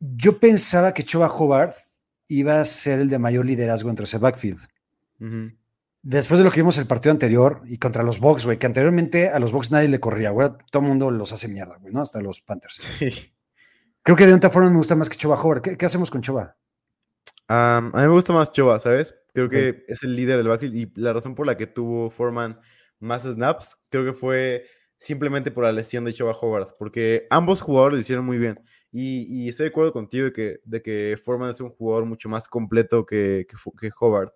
[0.00, 1.74] Yo pensaba que Choba Howard
[2.26, 4.60] iba a ser el de mayor liderazgo entre ese backfield.
[6.02, 9.28] Después de lo que vimos el partido anterior y contra los Bucks, güey, que anteriormente
[9.28, 12.00] a los Bucks nadie le corría, güey, todo el mundo los hace mierda, güey, ¿no?
[12.00, 12.76] Hasta los Panthers.
[12.98, 13.32] Sí.
[14.02, 15.60] Creo que de otra forma me gusta más que Choba Howard.
[15.60, 16.56] ¿Qué, qué hacemos con Choba?
[17.48, 19.14] A mí me gusta más Choba, ¿sabes?
[19.34, 22.58] Creo que es el líder del backfield y la razón por la que tuvo Foreman
[23.00, 24.66] más snaps, creo que fue
[24.98, 28.60] simplemente por la lesión de Choba Howard, porque ambos jugadores lo hicieron muy bien.
[28.92, 32.28] Y, y estoy de acuerdo contigo de que, de que Foreman es un jugador mucho
[32.28, 34.32] más completo que, que, que Howard.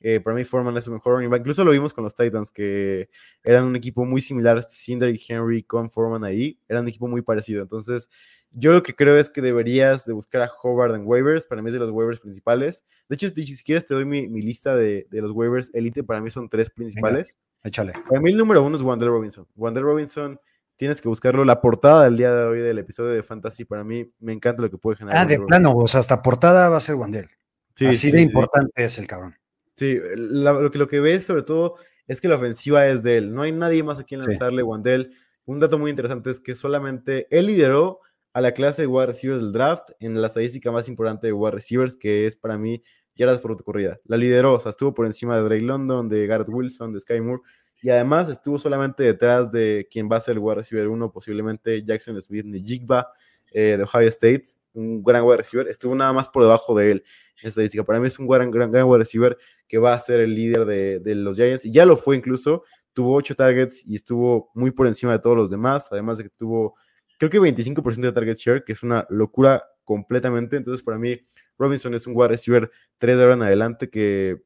[0.00, 1.40] Eh, para mí Foreman es un mejor running back.
[1.40, 3.10] Incluso lo vimos con los Titans, que
[3.42, 7.22] eran un equipo muy similar, Cinder y Henry con Foreman ahí, eran un equipo muy
[7.22, 7.62] parecido.
[7.62, 8.08] Entonces,
[8.52, 11.68] yo lo que creo es que deberías de buscar a Howard en waivers, para mí
[11.68, 12.84] es de los waivers principales.
[13.08, 16.04] De hecho, si si quieres te doy mi, mi lista de, de los waivers elite,
[16.04, 17.36] para mí son tres principales.
[17.64, 17.92] Échale.
[18.08, 19.46] Para mí el número uno es Wander Robinson.
[19.56, 20.40] Wander Robinson
[20.78, 21.44] tienes que buscarlo.
[21.44, 24.70] La portada del día de hoy del episodio de Fantasy, para mí, me encanta lo
[24.70, 25.18] que puede generar.
[25.18, 27.28] Ah, de plano, o sea, hasta portada va a ser Wandel.
[27.74, 28.24] Sí, Así sí, de sí.
[28.24, 29.34] importante es el cabrón.
[29.76, 31.74] Sí, la- lo, que, lo que ves sobre todo
[32.06, 33.34] es que la ofensiva es de él.
[33.34, 34.62] No hay nadie más a quien lanzarle.
[34.62, 35.12] Wandel,
[35.44, 38.00] un dato muy interesante es que solamente él lideró
[38.32, 41.52] a la clase de wide receivers del draft en la estadística más importante de wide
[41.52, 42.82] receivers, que es para mí
[43.14, 43.98] yardas por corrida.
[44.04, 47.20] La lideró, o sea, estuvo por encima de Drake London, de Garrett Wilson, de Sky
[47.20, 47.42] Moore,
[47.80, 51.84] y además estuvo solamente detrás de quien va a ser el wide receiver 1, posiblemente
[51.84, 53.12] Jackson Smith de Jigba,
[53.52, 57.04] eh, de Ohio State, un gran wide receiver, estuvo nada más por debajo de él
[57.40, 57.84] en estadística.
[57.84, 60.64] Para mí es un gran, gran, gran wide receiver que va a ser el líder
[60.64, 64.72] de, de los Giants, y ya lo fue incluso, tuvo 8 targets y estuvo muy
[64.72, 66.74] por encima de todos los demás, además de que tuvo,
[67.18, 71.18] creo que 25% de target share, que es una locura completamente, entonces para mí
[71.58, 74.42] Robinson es un wide receiver 3 de ahora en adelante que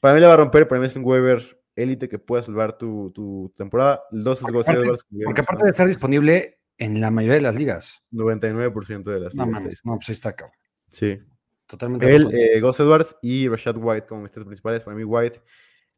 [0.00, 2.76] para mí le va a romper, para mí es un waiver élite que pueda salvar
[2.78, 4.02] tu, tu temporada.
[4.12, 7.36] El 2 es Porque Gonzalo aparte- ya Porque aparte de estar disponible en la mayoría
[7.36, 8.02] de las ligas.
[8.12, 9.80] 99% de las No ligas, mames, sí.
[9.84, 10.56] no, pues ahí está, cabrón.
[10.88, 11.16] Sí.
[11.66, 12.06] Totalmente.
[12.06, 14.84] de Él, eh, Gus Edwards y Rashad White como mis tres principales.
[14.84, 15.40] Para mí, White.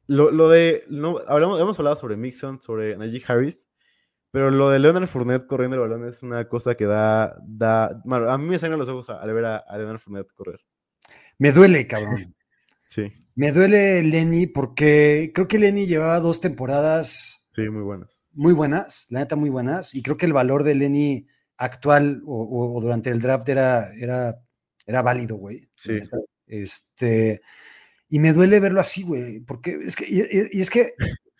[0.06, 0.84] Lo, lo de.
[0.88, 3.68] No, hablamos, hemos hablado sobre Mixon, sobre Najee Harris.
[4.32, 7.36] Pero lo de Leonard Fournette corriendo el balón es una cosa que da.
[7.46, 10.60] da a mí me salen los ojos al ver a, a Leonard Fournette correr.
[11.38, 12.34] Me duele, cabrón.
[12.90, 13.04] Sí,
[13.36, 18.24] Me duele Lenny porque creo que Lenny llevaba dos temporadas sí, muy buenas.
[18.32, 21.26] muy buenas, la neta muy buenas, y creo que el valor de Lenny
[21.56, 24.40] actual o, o- o durante el draft era, era,
[24.86, 25.68] era válido, güey.
[25.76, 25.98] Sí.
[26.46, 27.42] Este,
[28.08, 30.94] y me duele verlo así, güey, porque es que, y, es que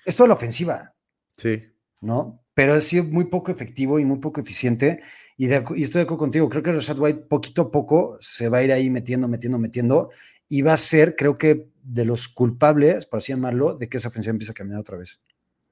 [0.07, 0.95] es toda la ofensiva,
[1.37, 1.59] Sí,
[2.01, 2.45] ¿no?
[2.55, 5.01] Pero ha sido muy poco efectivo y muy poco eficiente.
[5.37, 6.49] Y, de y estoy de acuerdo contigo.
[6.51, 10.11] Creo que Rashad White poquito a poco se va a ir ahí metiendo, metiendo, metiendo.
[10.51, 14.09] Y va a ser, creo que, de los culpables, por así llamarlo, de que esa
[14.09, 15.19] ofensiva empiece a caminar otra vez.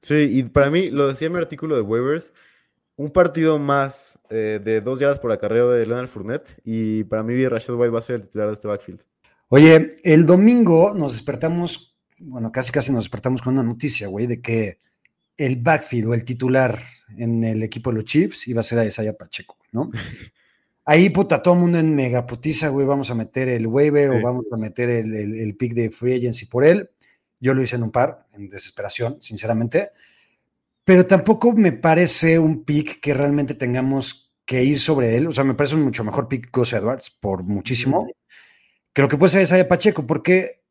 [0.00, 2.32] sí, y para mí, lo decía en mi artículo de waivers,
[2.96, 6.60] un partido más eh, de dos yardas por acarreo de Leonard Fournette.
[6.64, 9.02] Y para mí, Rashad White va a ser el titular de este backfield.
[9.48, 14.40] Oye, el domingo nos despertamos, bueno, casi casi nos despertamos con una noticia, güey, de
[14.40, 14.80] que
[15.36, 16.78] el backfield o el titular
[17.16, 19.90] en el equipo de los Chiefs iba a ser a Isaiah Pacheco, ¿no?
[20.90, 24.16] Ahí, puta, todo el mundo en megaputiza, güey, vamos a meter el waiver Sí.
[24.16, 26.88] o vamos a meter el, el, el pick de free agency por él.
[27.40, 29.90] Yo lo hice en un par, en desesperación, sinceramente.
[30.84, 35.26] Pero tampoco me parece un pick que realmente tengamos que ir sobre él.
[35.26, 38.08] O sea, me parece un mucho mejor pick Gus Edwards, por muchísimo.
[38.94, 40.62] Creo que puede ser Isaiah Pacheco, porque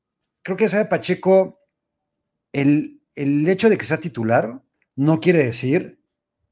[0.42, 1.62] creo que Isaiah Pacheco,
[2.52, 4.64] el, el hecho de que sea titular
[4.96, 5.97] no quiere decir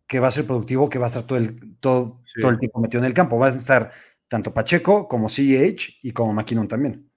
[0.07, 2.39] que va a ser productivo, que va a estar todo el, todo, Sí.
[2.41, 3.37] todo el tiempo metido en el campo.
[3.39, 3.91] Va a estar
[4.27, 7.09] tanto Pacheco como CEH y como McKinnon también.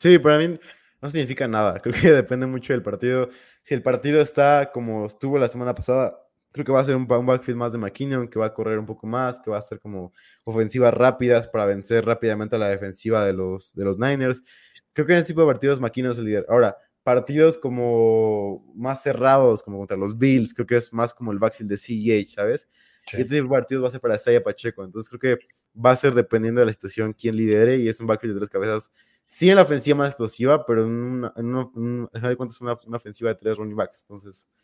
[0.00, 0.58] Sí, para mí
[1.00, 1.78] no significa nada.
[1.82, 3.28] Creo que depende mucho del partido.
[3.62, 6.18] Si el partido está como estuvo la semana pasada,
[6.52, 8.84] creo que va a ser un backfield más de McKinnon, que va a correr un
[8.86, 10.12] poco más, que va a ser como
[10.44, 14.44] ofensivas rápidas para vencer rápidamente a la defensiva de los, de los Niners.
[14.92, 16.46] Creo que en ese tipo de partidos McKinnon es el líder.
[16.48, 21.38] Ahora, partidos como más cerrados, como contra los Bills, creo que es más como el
[21.38, 22.68] backfield de CEH, ¿sabes?
[23.06, 23.16] Sí.
[23.16, 24.84] Y este tipo de partidos va a ser para Isaiah Pacheco.
[24.84, 28.06] Entonces creo que va a ser dependiendo de la situación quién lidere y es un
[28.06, 28.92] backfield de tres cabezas.
[29.26, 33.30] Sí en la ofensiva más explosiva, pero en una, en una, en una, una ofensiva
[33.30, 34.02] de tres running backs.
[34.02, 34.54] Entonces,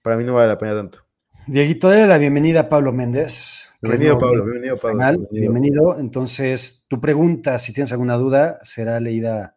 [0.00, 1.04] para mí no vale la pena tanto.
[1.46, 3.70] Dieguito, dale la bienvenida a Pablo Méndez.
[3.82, 4.44] Bienvenido, Pablo.
[4.44, 4.98] Bienvenido, Pablo.
[4.98, 5.52] bienvenido.
[5.52, 5.98] Bienvenido.
[5.98, 9.56] Entonces, tu pregunta, si tienes alguna duda, será leída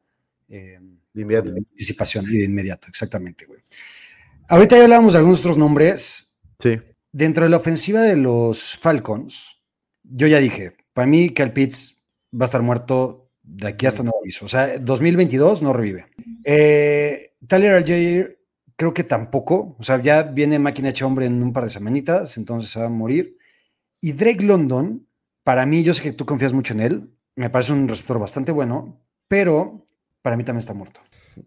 [0.50, 0.80] eh,
[1.18, 1.50] De inmediato.
[1.50, 3.62] con anticipación y de inmediato, exactamente, güey.
[4.48, 6.40] Ahorita ya hablábamos de algunos otros nombres.
[6.60, 6.80] Sí.
[7.12, 9.58] Dentro de la ofensiva de los Falcons,
[10.04, 12.04] yo ya dije, para mí Cal Pitts
[12.34, 14.46] va a estar muerto de aquí hasta nuevo aviso.
[14.46, 16.06] O sea, 2022 no revive.
[16.44, 18.40] Eh, Tyler Algier
[18.76, 19.76] creo que tampoco.
[19.80, 22.86] O sea, ya viene máquina hecha hombre en un par de semanitas, entonces se va
[22.86, 23.38] a morir.
[24.00, 25.08] Y Drake London,
[25.44, 27.10] para mí, yo sé que tú confías mucho en él.
[27.36, 29.86] Me parece un receptor bastante bueno, pero
[30.28, 31.00] para mí también está muerto.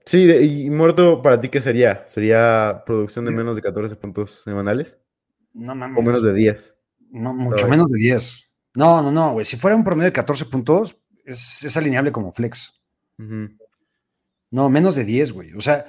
[0.07, 2.07] Sí, de- y muerto para ti, ¿qué sería?
[2.09, 4.99] ¿Sería producción de menos de 14 puntos semanales?
[5.53, 5.99] No mames.
[5.99, 6.77] ¿O menos de 10?
[7.11, 8.51] No, mucho menos de 10.
[8.79, 9.45] No, no, no, güey.
[9.45, 12.81] Si fuera un promedio de 14 puntos, es, es alineable como flex.
[14.51, 15.53] No, menos de 10, güey.
[15.53, 15.85] O sea,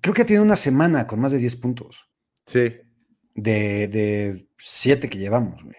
[0.00, 2.08] creo que tiene una semana con más de 10 puntos.
[2.46, 2.76] Sí.
[3.34, 5.74] De, de 7 que llevamos, güey.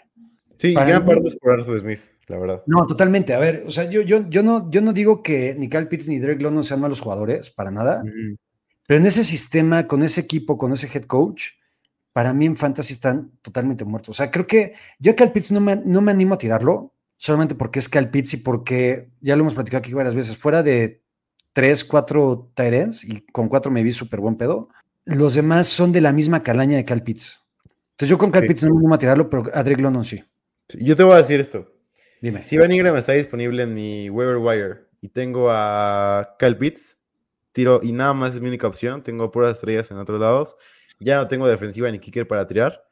[0.57, 2.01] Sí, y Para gran parte es por Arthur Smith,
[2.31, 2.63] la verdad.
[2.65, 3.33] No, totalmente.
[3.33, 6.07] A ver, o sea, yo, yo, yo, no, yo no digo que ni Kyle Pitts
[6.07, 8.01] ni Drake London sean malos jugadores, para nada.
[8.87, 11.49] Pero en ese sistema, con ese equipo, con ese head coach,
[12.13, 14.09] para mí en fantasy están totalmente muertos.
[14.09, 16.93] O sea, creo que yo a Cal Pitts no me, no me animo a tirarlo,
[17.17, 20.63] solamente porque es Cal Pitts y porque, ya lo hemos platicado aquí varias veces, fuera
[20.63, 21.03] de
[21.53, 24.69] tres, cuatro Tyrants, y con cuatro me vi súper buen pedo,
[25.05, 27.39] los demás son de la misma calaña de Cal Pitts.
[27.91, 28.47] Entonces yo con Kyle Sí.
[28.47, 30.03] Pitts no me animo a tirarlo, pero a Drake London.
[30.05, 30.23] Sí,
[30.79, 31.67] Yo te voy a decir esto.
[32.21, 32.39] Dime.
[32.39, 36.97] Si Van Ingram está disponible en mi waiver wire y tengo a Kyle Pitts,
[37.51, 40.55] tiro y nada más es mi única opción, tengo puras estrellas en otros lados,
[40.99, 42.83] ya no tengo defensiva ni kicker para tirar,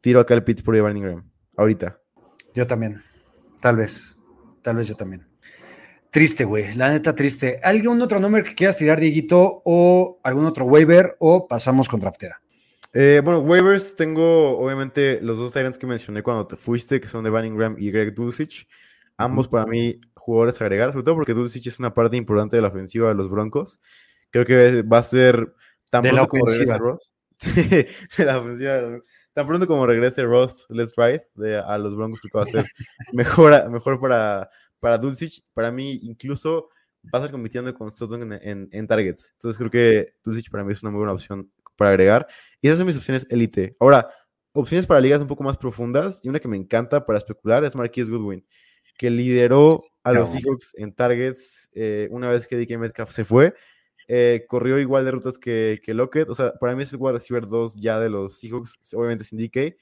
[0.00, 2.00] tiro a Kyle Pitts por Van Ingram, ahorita.
[2.54, 3.02] Yo también.
[3.60, 4.16] Tal vez.
[4.62, 5.26] Tal vez yo también.
[6.10, 6.72] Triste, güey.
[6.74, 7.60] La neta, triste.
[7.62, 9.62] ¿Algún otro nombre que quieras tirar, Dieguito?
[9.64, 11.16] ¿O algún otro waiver?
[11.18, 12.40] ¿O pasamos con draftera?
[12.92, 17.22] Eh, bueno, waivers tengo obviamente los dos Tyrants que mencioné cuando te fuiste, que son
[17.24, 18.68] de Van Ingram y Greg Dulcich.
[19.16, 22.62] Ambos para mí jugadores a agregar, sobre todo porque Dulcich es una parte importante de
[22.62, 23.80] la ofensiva de los Broncos.
[24.30, 25.54] Creo que va a ser
[25.90, 26.78] tan De pronto como regrese.
[26.78, 27.14] Ross.
[27.40, 27.62] Sí,
[28.18, 28.72] de la ofensiva.
[28.72, 32.38] de los- Tan pronto como regrese Ross Let's Ride de, a los Broncos, creo que
[32.38, 32.70] va a ser
[33.12, 35.44] mejor, mejor para, para Dulcich.
[35.54, 36.68] Para mí, incluso
[37.04, 39.30] va a estar compitiendo con Stoughton en, en- en targets.
[39.34, 41.50] Entonces creo que Dulcich para mí es una muy buena opción
[41.80, 42.28] para agregar.
[42.60, 43.74] Y esas son mis opciones élite.
[43.80, 44.10] Ahora,
[44.52, 47.74] opciones para ligas un poco más profundas y una que me encanta para especular es
[47.74, 48.46] Marquise Goodwin,
[48.98, 50.30] que lideró a los.
[50.30, 53.54] Seahawks en targets eh, una vez que DK Metcalf se fue.
[54.08, 56.28] Eh, corrió igual de rutas que, que Lockett.
[56.28, 59.38] O sea, para mí es el wide receiver 2 ya de los Seahawks, obviamente sin
[59.38, 59.74] DK.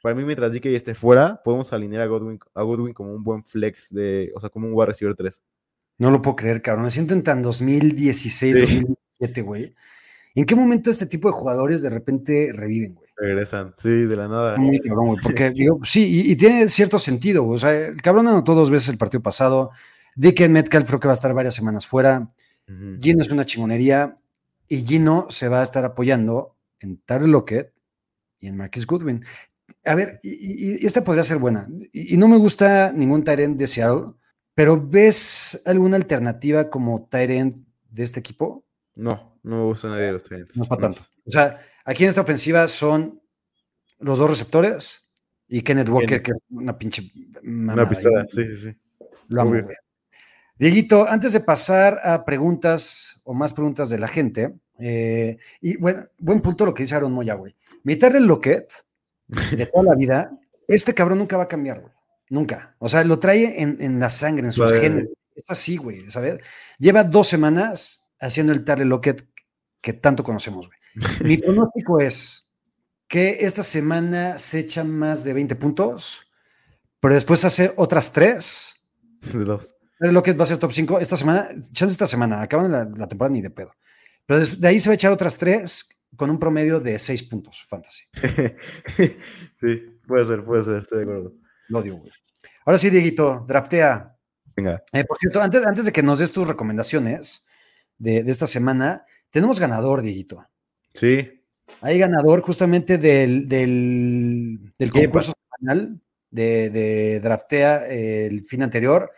[0.00, 3.42] Para mí, mientras DK esté fuera, podemos alinear a Godwin, a Godwin como un buen
[3.42, 5.42] flex, de, o sea, como un wide receiver 3.
[5.98, 6.86] No lo puedo creer, cabrón.
[6.86, 8.60] Me siento en tan 2016, Sí.
[8.62, 9.74] 2017, güey.
[10.34, 13.08] ¿En qué momento este tipo de jugadores de repente reviven, güey?
[13.16, 14.56] Regresan, sí, de la nada.
[14.56, 15.22] Muy cabrón, güey.
[15.22, 17.42] Porque, digo, sí, y, y tiene cierto sentido.
[17.42, 17.56] güey.
[17.56, 19.70] O sea, el cabrón anotó dos veces el partido pasado.
[20.16, 22.28] Dick Metcalf creo que va a estar varias semanas fuera.
[22.68, 22.98] Ujú.
[23.00, 24.16] Gino es una chingonería.
[24.68, 27.72] Y Gino se va a estar apoyando en Tyler Lockett
[28.40, 29.24] y en Marquis Goodwin.
[29.84, 31.68] A ver, y esta podría ser buena.
[31.92, 34.14] Y, y no me gusta ningún Tyrant de Seattle,
[34.54, 37.56] pero ¿ves alguna alternativa como Tyrant
[37.90, 38.64] de este equipo?
[38.94, 40.56] No, no me gusta nadie de los Giants.
[40.56, 41.00] No es para tanto.
[41.26, 43.20] O sea, aquí en esta ofensiva son
[43.98, 45.02] los dos receptores
[45.48, 47.10] y Kenneth Walker, que es una pinche
[47.42, 47.88] Una mamada.
[47.88, 48.76] pistola, Y- sí, sí, sí.
[49.28, 49.54] Lo amo.
[50.58, 56.06] Dieguito, antes de pasar a preguntas o más preguntas de la gente, eh, y bueno,
[56.18, 57.56] buen punto lo que dice Aaron Moya, güey.
[57.84, 58.70] Mi Terrell Lockett,
[59.26, 60.30] de toda la vida,
[60.68, 61.92] este cabrón nunca va a cambiar, güey.
[62.28, 62.76] Nunca.
[62.78, 64.80] O sea, lo trae en, en la sangre, en sus Vale.
[64.80, 65.08] genes.
[65.34, 66.38] Es así, güey, ¿sabes?
[66.78, 69.28] Lleva dos semanas haciendo el Terrell Lockett
[69.80, 70.78] que tanto conocemos, güey.
[71.24, 72.46] Mi pronóstico es
[73.08, 76.26] que esta semana se echan más de 20 puntos,
[77.00, 78.74] pero después hace otras tres.
[79.32, 79.74] De dos.
[79.98, 83.06] Terry Lockett va a ser top 5 esta semana, chance esta semana, acaban la, la
[83.06, 83.72] temporada ni de pedo.
[84.26, 87.22] Pero des- de ahí se va a echar otras tres con un promedio de 6
[87.24, 88.04] puntos, fantasy.
[89.54, 91.32] sí, puede ser, puede ser, estoy de acuerdo.
[91.68, 92.10] Lo odio, güey.
[92.64, 94.16] Ahora sí, Dieguito, draftea.
[94.56, 94.82] Venga.
[94.92, 97.44] Eh, por cierto, antes, antes de que nos des tus recomendaciones
[98.02, 100.44] de, de esta semana, tenemos ganador, Dieguito.
[100.92, 101.40] Sí,
[101.80, 109.10] Hay ganador justamente del, del, del concurso semanal de, de Draftea eh, el fin anterior.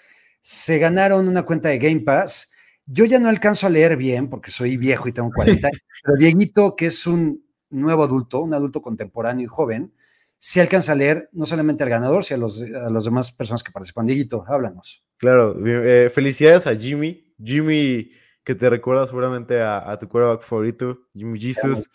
[0.43, 2.53] Se ganaron una cuenta de Game Pass.
[2.85, 6.17] Yo ya no alcanzo a leer bien porque soy viejo y tengo 40 años, pero
[6.19, 9.95] Dieguito, que es un nuevo adulto, un adulto contemporáneo y joven,
[10.37, 13.63] sí alcanza a leer no solamente al ganador, sino a los, a las demás personas
[13.63, 14.05] que participan.
[14.05, 15.03] Dieguito, háblanos.
[15.17, 15.57] claro.
[15.67, 17.35] eh, felicidades a Jimmy.
[17.43, 18.11] Jimmy,
[18.45, 21.91] que te recuerda seguramente a, a tu quarterback favorito, Jimmy Jesus.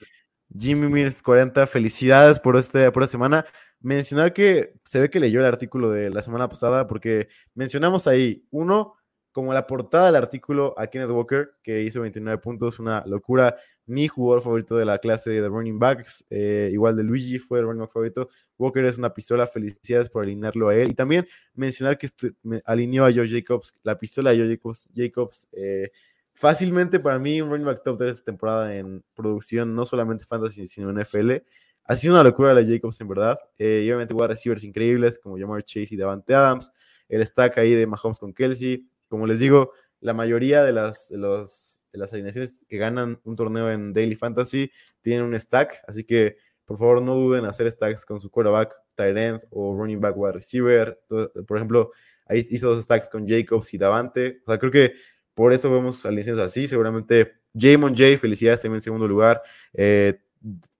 [0.57, 3.45] Jimmy Mills 40, felicidades por, este, por esta semana.
[3.81, 8.45] Mencionar que se ve que leyó el artículo de la semana pasada porque mencionamos ahí,
[8.51, 8.95] uno,
[9.31, 13.55] como la portada del artículo a Kenneth Walker, que hizo 29 puntos, una locura.
[13.85, 17.65] Mi jugador favorito de la clase de running backs, eh, igual de Luigi fue el
[17.65, 18.29] running back favorito.
[18.57, 20.91] Walker es una pistola, felicidades por alinearlo a él.
[20.91, 22.09] Y también mencionar que
[22.65, 25.91] alineó a Joe Jacobs, la pistola de Joe Jacobs, Jacobs eh,
[26.39, 30.67] fácilmente para mí un running back top 3 esta temporada en producción, no solamente fantasy,
[30.67, 31.33] sino en NFL.
[31.83, 33.37] Ha sido una locura la Jacobs, en verdad.
[33.57, 36.71] Eh, y obviamente, wide receivers increíbles como Jamar Chase y Davante Adams.
[37.09, 38.87] El stack ahí de Mahomes con Kelsey.
[39.09, 43.91] Como les digo, la mayoría de las, de las alineaciones que ganan un torneo en
[43.91, 44.71] Daily Fantasy
[45.01, 45.81] tienen un stack.
[45.87, 49.75] Así que, por favor, no duden en hacer stacks con su quarterback, tight end o
[49.75, 51.01] running back wide receiver.
[51.09, 51.91] Por ejemplo,
[52.27, 54.39] ahí hizo dos stacks con Jacobs y Davante.
[54.43, 54.93] O sea, creo que
[55.39, 56.67] por eso vemos alineaciones así.
[56.67, 59.41] Seguramente Jamon J, felicidades también en segundo lugar.
[59.73, 60.19] Eh,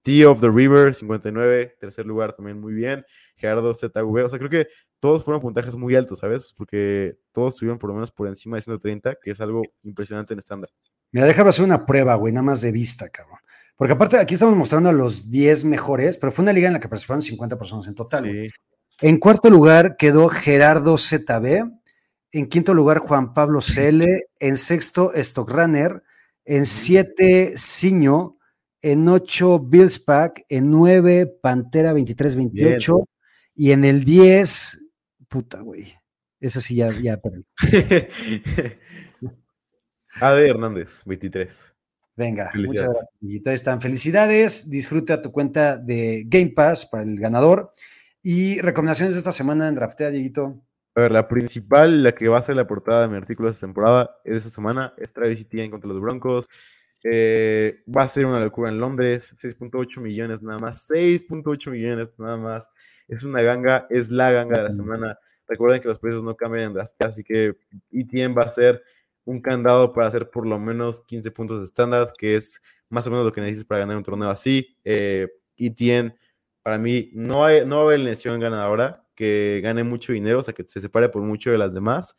[0.02, 3.06] T of the River, 59, tercer lugar también muy bien.
[3.38, 4.68] Gerardo ZV, o sea, creo que
[5.00, 6.54] todos fueron puntajes muy altos, ¿sabes?
[6.58, 10.40] Porque todos estuvieron por lo menos por encima de 130, que es algo impresionante en
[10.40, 10.70] estándar.
[11.14, 13.40] Mira, déjame hacer una prueba, güey, nada más de vista, cabrón.
[13.78, 16.82] Porque aparte aquí estamos mostrando a los 10 mejores, pero fue una liga en la
[16.82, 18.26] que participaron 50 personas en total.
[18.26, 18.50] Sí,
[19.00, 21.79] En cuarto lugar quedó Gerardo ZB.
[22.32, 24.04] En quinto lugar, Juan Pablo CL.
[24.40, 26.04] En sexto, Stockrunner.
[26.46, 28.38] En siete, Ciño.
[28.82, 33.06] en 8 Bills Pack, en 9 Pantera 23-28
[33.56, 34.80] y en el 10,
[35.28, 35.94] puta, güey.
[36.40, 37.46] Eso sí, ya, ya perdí.
[40.22, 41.76] AD Hernández, 23.
[42.16, 43.08] Venga, muchas gracias.
[43.46, 43.82] Ahí están.
[43.82, 44.70] Felicidades.
[44.70, 47.72] Disfruta tu cuenta de Game Pass para el ganador.
[48.22, 50.62] Y recomendaciones de esta semana en Draftea, Dieguito.
[50.96, 53.54] A ver, la principal, la que va a ser la portada de mi artículo de
[53.54, 56.48] esta temporada, es de esta semana, es Travis Etienne contra los Broncos.
[57.04, 62.38] Eh, va a ser una locura en Londres, 6.8 millones nada más, 6.8 millones nada
[62.38, 62.70] más.
[63.08, 65.18] Es una ganga, es la ganga de la semana.
[65.48, 67.56] Recuerden que los precios no cambian así que
[67.92, 68.84] Etienne va a ser
[69.26, 73.12] un candado para hacer por lo menos 15 puntos de estándar, que es más o
[73.12, 74.76] menos lo que necesitas para ganar un torneo así.
[74.84, 75.28] Eh,
[75.58, 76.16] Etienne,
[76.64, 80.42] para mí, no, hay, no va a haber lesión ganadora, que gane mucho dinero, o
[80.42, 82.16] sea, que se separe por mucho de las demás,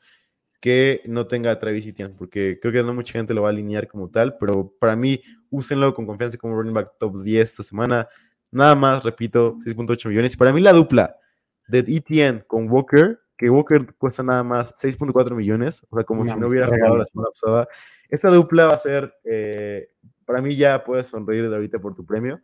[0.61, 3.53] que no tenga a Travis Etienne, porque creo que no mucha gente lo va a
[3.53, 7.63] alinear como tal, pero para mí, úsenlo con confianza como running back top 10 esta
[7.63, 8.07] semana.
[8.51, 10.35] Nada más, repito, 6.8 millones.
[10.35, 11.17] Y para mí la dupla
[11.69, 16.39] de Etienne con Walker, que Walker cuesta nada más 6.4 millones, o sea, como si
[16.39, 17.69] no hubiera jugado la semana pasada.
[18.11, 19.89] Esta dupla va a ser, eh,
[20.27, 22.43] para mí ya puedes sonreír de ahorita por tu premio.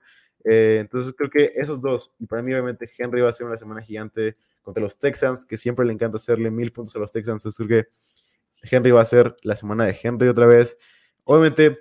[0.48, 3.56] Eh, entonces creo que esos dos, y para mí obviamente Henry va a ser una
[3.56, 7.40] semana gigante contra los Texans, que siempre le encanta hacerle mil puntos a los Texans,
[7.40, 7.88] entonces creo que
[8.70, 10.78] Henry va a ser la semana de Henry otra vez.
[11.24, 11.78] Obviamente,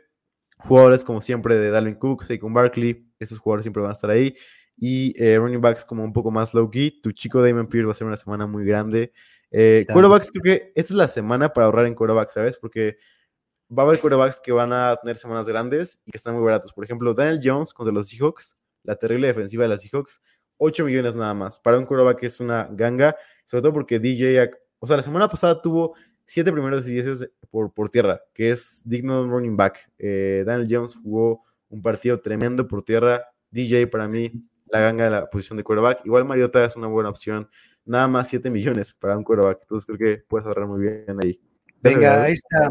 [0.57, 4.35] jugadores como siempre de Dalvin Cook, Saquon Barkley, estos jugadores siempre van a estar ahí.
[4.77, 6.99] Y eh, running backs como un poco más low key.
[7.01, 9.13] Tu chico Damon Pierce va a ser una semana muy grande.
[9.51, 12.57] Eh, quarterbacks, creo que esta es la semana para ahorrar en quarterbacks, ¿sabes?
[12.57, 12.97] Porque
[13.69, 16.73] va a haber quarterbacks que van a tener semanas grandes y que están muy baratos.
[16.73, 20.21] Por ejemplo, Daniel Jones contra los Seahawks, la terrible defensiva de los Seahawks,
[20.57, 21.59] 8 millones nada más.
[21.59, 25.61] Para un quarterback es una ganga, sobre todo porque DJ, o sea, la semana pasada
[25.61, 25.95] tuvo
[26.25, 29.91] 7 primeros y 10 por, por tierra, que es digno de un running back.
[29.97, 33.25] Eh, Daniel Jones jugó un partido tremendo por tierra.
[33.51, 34.31] DJ para mí,
[34.67, 36.05] la ganga de la posición de quarterback.
[36.05, 37.49] Igual Mariota es una buena opción.
[37.85, 39.59] Nada más 7 millones para un quarterback.
[39.61, 41.39] Entonces creo que puedes ahorrar muy bien ahí.
[41.81, 42.69] Venga, ahí está.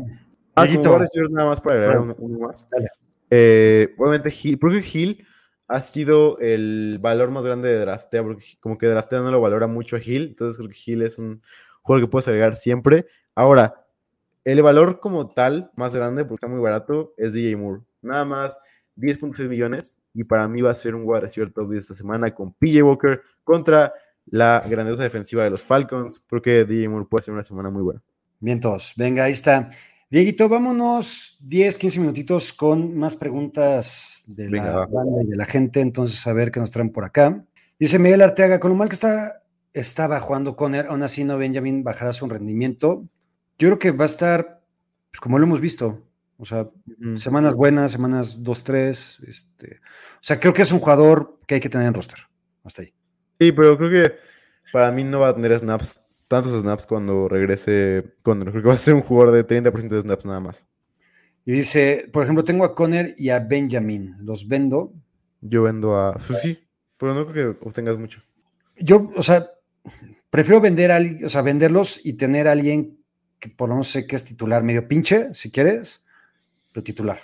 [0.55, 2.17] Ah, como wide receiver, nada más para agregar Bueno.
[2.19, 2.69] uno, uno más.
[3.31, 5.27] Eh, obviamente, Hill, que Hill
[5.67, 9.67] ha sido el valor más grande de Draftea, porque como que Draftea no lo valora
[9.67, 11.41] mucho a Hill, entonces creo que Hill es un
[11.83, 13.07] jugador que puedes agregar siempre.
[13.35, 13.87] Ahora,
[14.45, 17.83] el valor como tal, más grande, porque está muy barato, es DJ Moore.
[18.03, 18.59] Nada más
[18.97, 22.33] 10.6 millones, y para mí va a ser un wide receiver top 10 esta semana
[22.33, 23.93] con PJ Walker contra
[24.27, 26.23] la grandiosa defensiva de los Falcons.
[26.29, 28.03] Creo que DJ Moore puede ser una semana muy buena.
[28.39, 28.93] Vientos.
[28.97, 29.69] Venga, ahí está.
[30.11, 34.87] Dieguito, vámonos 10, 15 minutitos con más preguntas de Venga, la va.
[34.87, 35.81] banda y de la gente.
[35.81, 37.45] Entonces, a ver qué nos traen por acá.
[37.79, 39.43] Dice Miguel Arteaga, con lo mal que está,
[39.73, 43.05] estaba jugando Conner, aún así no Benjamin bajará su rendimiento.
[43.59, 44.63] Yo creo que va a estar,
[45.11, 46.03] pues, como lo hemos visto,
[46.37, 46.69] o sea,
[47.17, 49.21] semanas buenas, semanas 2, 3.
[49.27, 52.19] Este, o sea, creo que es un jugador que hay que tener en roster.
[52.63, 52.93] Hasta ahí.
[53.41, 54.17] Sí, pero creo que
[54.73, 58.51] para mí no va a tener snaps, tantos snaps cuando regrese Conner.
[58.51, 60.67] Creo que va a ser un jugador de 30% de snaps nada más.
[61.45, 64.17] Y dice, por ejemplo, tengo a Conner y a Benjamin.
[64.21, 64.95] Los vendo.
[65.41, 66.15] Yo vendo a.
[66.15, 66.59] Pues sí,
[66.97, 68.23] pero no creo que obtengas mucho.
[68.79, 69.51] Yo, o sea,
[70.31, 72.99] prefiero vender a o sea, venderlos y tener a alguien
[73.39, 76.03] que por lo menos sé que es titular, medio pinche, si quieres,
[76.73, 77.19] pero titular,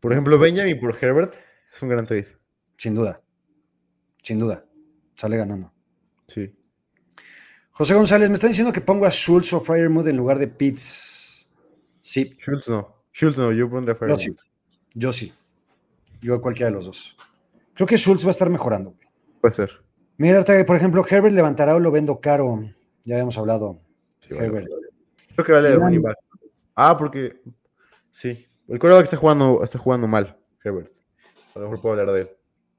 [0.00, 1.34] Por ejemplo, Benjamin por Herbert
[1.74, 2.28] es un gran trade.
[2.76, 3.22] sin duda.
[4.22, 4.64] Sin duda.
[5.14, 5.72] Sale ganando.
[6.26, 6.54] Sí.
[7.76, 11.50] José González, me está diciendo que pongo a Schultz o Fryermuth en lugar de Pitts.
[12.00, 12.94] Sí, Schultz no.
[13.12, 14.20] Schultz no, yo pondré a yo Fairmouth.
[14.20, 14.36] sí.
[14.94, 15.32] Yo sí.
[16.22, 17.16] Yo a cualquiera de los dos.
[17.74, 18.90] Creo que Schultz va a estar mejorando.
[18.92, 19.08] güey.
[19.42, 19.70] Puede ser.
[20.16, 22.58] Mira, por ejemplo, Herbert levantará o lo vendo caro.
[23.04, 23.78] Ya habíamos hablado.
[24.20, 24.46] Sí, vale.
[24.46, 24.68] Herbert.
[25.34, 26.16] Creo que vale de back.
[26.74, 27.42] Ah, porque.
[28.10, 28.46] Sí.
[28.68, 30.88] El quarterback está jugando, está jugando mal, Herbert.
[31.54, 32.30] A lo mejor puedo hablar de él.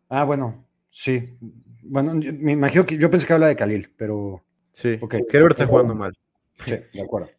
[0.09, 1.37] Ah, bueno, sí.
[1.83, 4.43] Bueno, yo- me imagino que yo pensé que habla de Khalil, pero
[4.77, 4.95] Sí.
[5.01, 5.15] Ok.
[5.33, 6.15] Herbert está jugando mal.
[6.63, 7.29] sí, de acuerdo.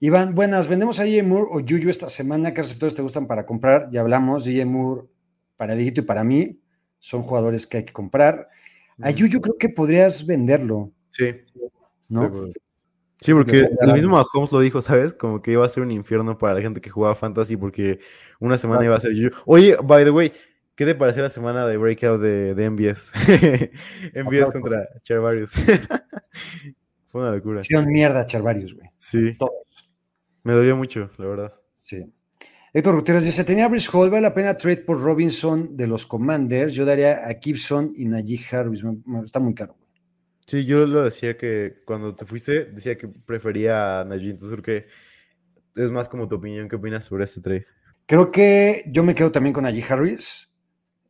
[0.00, 2.52] Iván, buenas, vendemos a DJ Moore o Yuyu esta semana.
[2.52, 3.88] ¿Qué receptores te gustan para comprar?
[3.90, 5.06] Ya hablamos, DJ Moore
[5.56, 6.60] para Digito y para mí
[6.98, 8.50] son jugadores que hay que comprar.
[9.00, 11.30] A Yuyu creo que podrías venderlo, Sí.
[12.10, 12.24] ¿no?
[12.24, 12.54] Sí, pues.
[13.14, 15.14] Sí, porque el mismo Mahomes lo dijo, ¿sabes?
[15.14, 17.98] Como que iba a ser un infierno para la gente que jugaba fantasy porque
[18.40, 19.40] una semana iba a ser Juju.
[19.46, 20.30] Oye, by the way,
[20.74, 22.70] ¿qué te pareció la semana de breakout de, de?
[22.70, 23.12] MVS
[24.26, 24.52] Aplauso.
[24.52, 25.52] contra Charvarius.
[27.06, 27.60] Fue una locura.
[27.60, 28.88] Hicieron mierda Charvarius, güey.
[28.98, 29.52] Sí, Todos.
[30.42, 31.54] me dolió mucho, la verdad.
[31.72, 32.04] Sí.
[32.72, 36.74] Héctor Gutiérrez dice: Tenía Brice Hall, vale la pena trade por Robinson de los Commanders.
[36.74, 38.82] Yo daría a Gibson y Najee Harris.
[39.24, 39.74] Está muy caro.
[39.78, 39.84] güey.
[40.46, 44.80] Sí, yo lo decía que cuando te fuiste, decía que prefería a Najee, entonces creo
[45.74, 46.68] que es más como tu opinión.
[46.68, 47.64] ¿Qué opinas sobre este trade?
[48.06, 50.50] Creo que yo me quedo también con Najee Harris.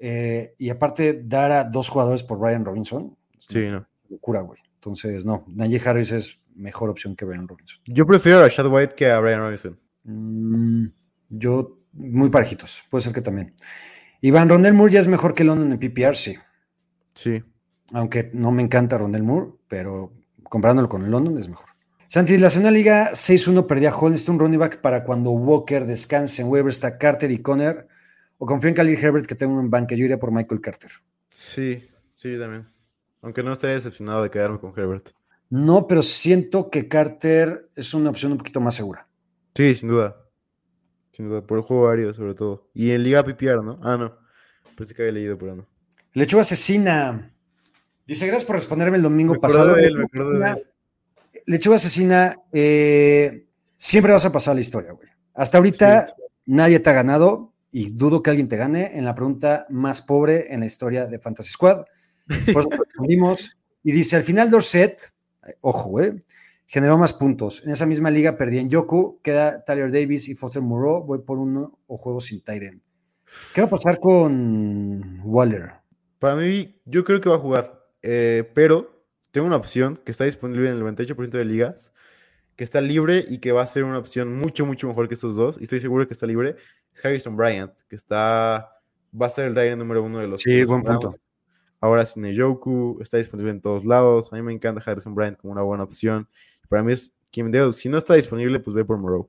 [0.07, 3.17] Eh, y aparte, dar a dos jugadores por Brian Robinson.
[3.39, 3.87] Sí, no.
[4.11, 4.61] Locura, güey.
[4.75, 7.81] Entonces, no, Najee Harris es mejor opción que Brian Robinson.
[7.87, 9.81] Yo prefiero a Rashad White que a Brian Robinson.
[10.03, 10.89] Mm,
[11.31, 12.83] yo, muy parejitos.
[12.91, 13.55] Puede ser que también.
[14.21, 16.35] Iván, Rondell Moore ya es mejor que London en PPR, sí.
[17.15, 17.43] Sí.
[17.95, 21.71] Aunque no me encanta Rondell Moore, pero comparándolo con el London es mejor.
[22.09, 24.15] Santi, la zona liga 6-1 perdía a Hall.
[24.29, 27.89] Un running back para cuando Walker descanse en Weber, está Carter y Conner.
[28.39, 29.97] O confío en Khalil Herbert que tengo un banque.
[29.97, 30.91] Yo iría por Michael Carter.
[31.30, 31.82] Sí,
[32.16, 32.64] sí, también.
[33.22, 35.11] Aunque no estaría decepcionado de quedarme con Herbert.
[35.51, 39.07] No, pero siento que Carter es una opción un poquito más segura.
[39.55, 40.16] Sí, sin duda.
[41.12, 42.68] Sin duda, por el juego aéreo sobre todo.
[42.74, 43.78] Y en Liga PPR, ¿no?
[43.82, 44.18] Ah, no.
[44.76, 45.66] Pensé que había leído, pero no.
[46.12, 47.32] Lechuga Asesina.
[48.07, 49.74] Dice, gracias por responderme el domingo Me pasado.
[49.74, 50.66] de él, me acordé de él.
[51.47, 55.09] Lechuga Asesina, eh, siempre vas a pasar la historia, güey.
[55.35, 56.14] Hasta ahorita
[56.47, 60.55] nadie te ha ganado y dudo que alguien te gane en la pregunta más pobre
[60.55, 61.85] en la historia de Fantasy Squad.
[62.53, 62.68] Por
[63.11, 63.51] eso.
[63.83, 65.12] Y dice, al final Dorset,
[65.45, 66.22] eh, ojo, güey,
[66.66, 67.64] generó más puntos.
[67.64, 71.39] En esa misma liga perdí en Yoku, queda Tyler Davis y Foster Moreau, voy por
[71.39, 72.81] uno o juego sin Tyren.
[73.53, 75.72] ¿Qué va a pasar con Waller?
[76.20, 77.85] Para mí, yo creo que va a jugar.
[78.03, 81.93] eh, pero tengo una opción que está disponible en el 98% de ligas,
[82.57, 85.37] que está libre y que va a ser una opción mucho, mucho mejor que estos
[85.37, 85.57] dos.
[85.61, 86.57] Y estoy seguro que está libre.
[86.93, 88.71] Es Harrison Bryant, que está.
[89.21, 90.43] Va a ser el Dyna número uno de los.
[90.43, 91.13] Sí, de buen punto.
[91.81, 94.33] Ahora sin Joku, está disponible en todos lados.
[94.33, 96.29] A mí me encanta Harrison Bryant como una buena opción.
[96.69, 97.73] Para mí es quien debo.
[97.73, 99.29] Si no está disponible, pues ve por Moreau.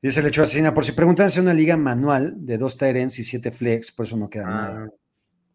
[0.00, 3.50] Dice Lechuga Asesina, por si preguntan, es una liga manual de dos Tyrens y siete
[3.50, 4.90] flex, por eso no queda Ah, nada.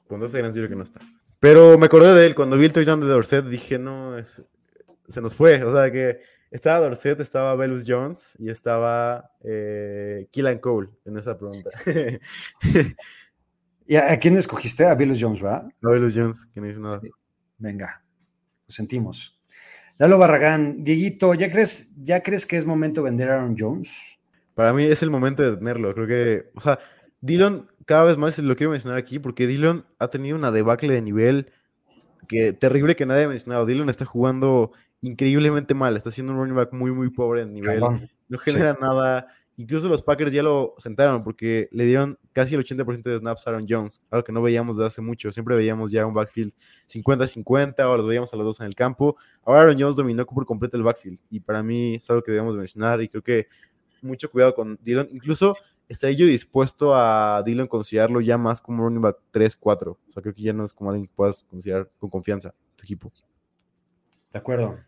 [0.08, 1.00] Con dos gran que no está.
[1.40, 2.36] Pero me acordé de él.
[2.36, 4.44] Cuando vi el touchdown de Dorset, dije, no, es-
[5.08, 5.64] se nos fue.
[5.64, 6.20] O sea, que
[6.52, 11.70] estaba Dorset, estaba Velus Jones y estaba eh, Killan Cole en esa pregunta.
[13.88, 14.86] ¿Y a, a quién escogiste?
[14.86, 15.68] A Billy Jones, ¿va?
[15.82, 17.02] no Velus Jones, que no hizo nada.
[17.58, 18.04] Venga,
[18.68, 19.40] lo sentimos.
[19.98, 24.18] Lalo Barragán, Dieguito, ¿ya crees, ¿ya crees que es momento de vender a Aaron Jones?
[24.56, 25.94] Para mí es el momento de tenerlo.
[25.94, 26.80] Creo que, o sea,
[27.22, 31.02] Dillon, cada vez más lo quiero mencionar aquí porque Dillon ha tenido una debacle de
[31.02, 31.52] nivel
[32.28, 33.66] que terrible que nadie ha mencionado.
[33.66, 34.72] Dillon está jugando
[35.02, 35.98] increíblemente mal.
[35.98, 37.82] Está siendo un running back muy, muy pobre en nivel.
[38.30, 39.28] No genera nada.
[39.58, 43.52] Incluso los Packers ya lo sentaron porque le dieron casi el 80% de snaps a
[43.52, 45.32] Aaron Jones, algo que no veíamos desde hace mucho.
[45.32, 46.54] Siempre veíamos ya un backfield
[46.88, 49.18] 50-50 o los veíamos a los dos en el campo.
[49.44, 52.56] Ahora Aaron Jones dominó por completo el backfield y para mí es algo que debemos
[52.56, 53.48] mencionar y creo que
[54.02, 55.10] mucho cuidado con Dillon.
[55.12, 55.56] Incluso
[55.88, 59.90] estaría yo dispuesto a Dillon considerarlo ya más como running back 3-4.
[59.90, 62.84] O sea, creo que ya no es como alguien que puedas considerar con confianza tu
[62.84, 63.12] equipo.
[64.32, 64.80] De acuerdo.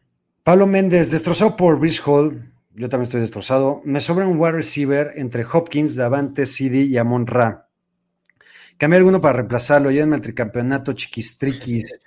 [0.43, 2.41] Pablo Méndez, destrozado por Brice Hall.
[2.75, 3.81] Yo también estoy destrozado.
[3.85, 7.69] Me sobra un wide receiver entre Hopkins, Davante, CD y Amon Ra.
[8.77, 9.91] Cambié alguno para reemplazarlo.
[9.91, 11.99] Llévenme al tricampeonato chiquistriquis.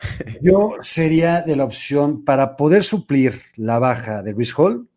[0.42, 4.88] Yo sería de la opción para poder suplir la baja de Brice Hall.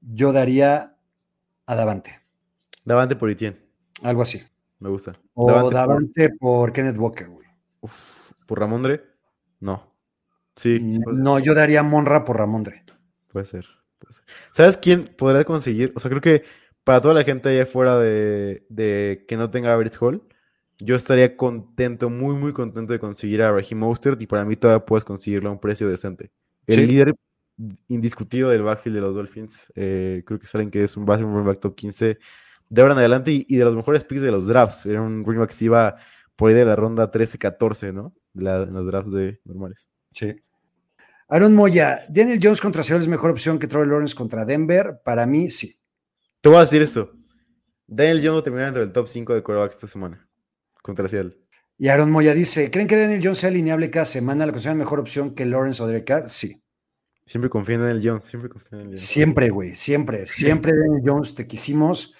[0.00, 0.96] Yo daría
[1.66, 2.20] a Davante.
[2.84, 3.58] Davante por Etienne,
[4.02, 4.42] Algo así.
[4.80, 5.16] me gusta.
[5.34, 7.46] O Davante Davante, por- por Kenneth Walker, güey.
[8.46, 9.00] por Ramondre,
[9.60, 9.91] no.
[10.56, 10.78] Sí,
[11.12, 12.84] No, yo daría Monra por Ramondre.
[13.28, 13.66] puede ser,
[13.98, 14.24] puede ser.
[14.52, 15.92] ¿Sabes quién podrá conseguir?
[15.96, 16.44] O sea, creo que
[16.84, 20.22] para toda la gente allá afuera de, de que no tenga a Britt Hall,
[20.78, 24.84] yo estaría contento, muy, muy contento de conseguir a Raheem Mostert y para mí todavía
[24.84, 26.32] puedes conseguirlo a un precio decente.
[26.66, 26.86] El Sí.
[26.86, 27.14] líder
[27.88, 31.32] indiscutido del backfield de los Dolphins, eh, creo que saben que es un base, un
[31.32, 32.18] running back top 15
[32.68, 34.86] de ahora en adelante y, y de los mejores picks de los drafts.
[34.86, 35.96] Era un running back que se iba
[36.36, 38.14] por ahí de la ronda 13-14, ¿no?
[38.34, 39.88] La- en los drafts de normales.
[40.12, 40.34] Sí.
[41.28, 45.00] Aaron Moya, Daniel Jones contra Seattle es mejor opción que Trevor Lawrence contra Denver.
[45.02, 45.74] Para mí, sí.
[46.40, 47.12] Te voy a decir esto.
[47.86, 50.28] Daniel Jones va a terminar entre el top 5 de quarterbacks esta semana.
[50.82, 51.38] Contra Seattle.
[51.78, 54.44] Y Aaron Moya dice: ¿Creen que Daniel Jones sea alineable cada semana?
[54.44, 56.28] ¿La consideran mejor opción que Lawrence o Derek Carr?
[56.28, 56.62] Sí.
[57.24, 58.24] Siempre confío en Daniel Jones.
[58.24, 59.08] Siempre confío en Daniel Jones.
[59.08, 59.74] Siempre, güey.
[59.74, 60.26] Siempre.
[60.26, 62.14] Siempre Daniel Jones te quisimos.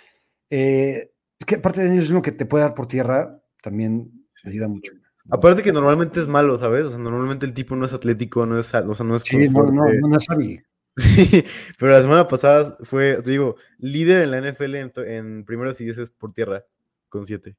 [0.48, 4.26] Eh, es que aparte de Daniel Jones, lo que te puede dar por tierra también
[4.44, 4.92] ayuda mucho.
[5.30, 6.86] Aparte que normalmente es malo, ¿sabes?
[6.86, 9.48] O sea, normalmente el tipo no es atlético, no es, o sea, no es Sí,
[9.48, 10.64] no, no, no, no es hábil.
[10.94, 11.42] Sí,
[11.78, 16.10] pero la semana pasada fue, te digo, líder en la NFL en, primeros y dieces
[16.10, 16.66] por tierra,
[17.08, 17.56] con 7.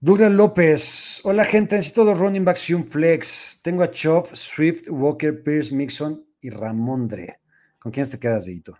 [0.00, 3.60] Douglas López, hola gente, necesito dos running backs y un flex.
[3.62, 7.40] Tengo a Chop, Swift, Walker, Pierce, Mixon y Ramondre.
[7.78, 8.76] ¿Con quién te quedas, Dieguito?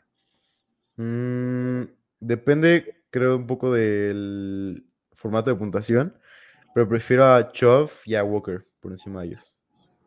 [0.96, 1.82] Mm,
[2.18, 6.16] depende, creo, un poco del formato de puntuación,
[6.74, 9.56] pero prefiero a Chubb y a Walker por encima de ellos.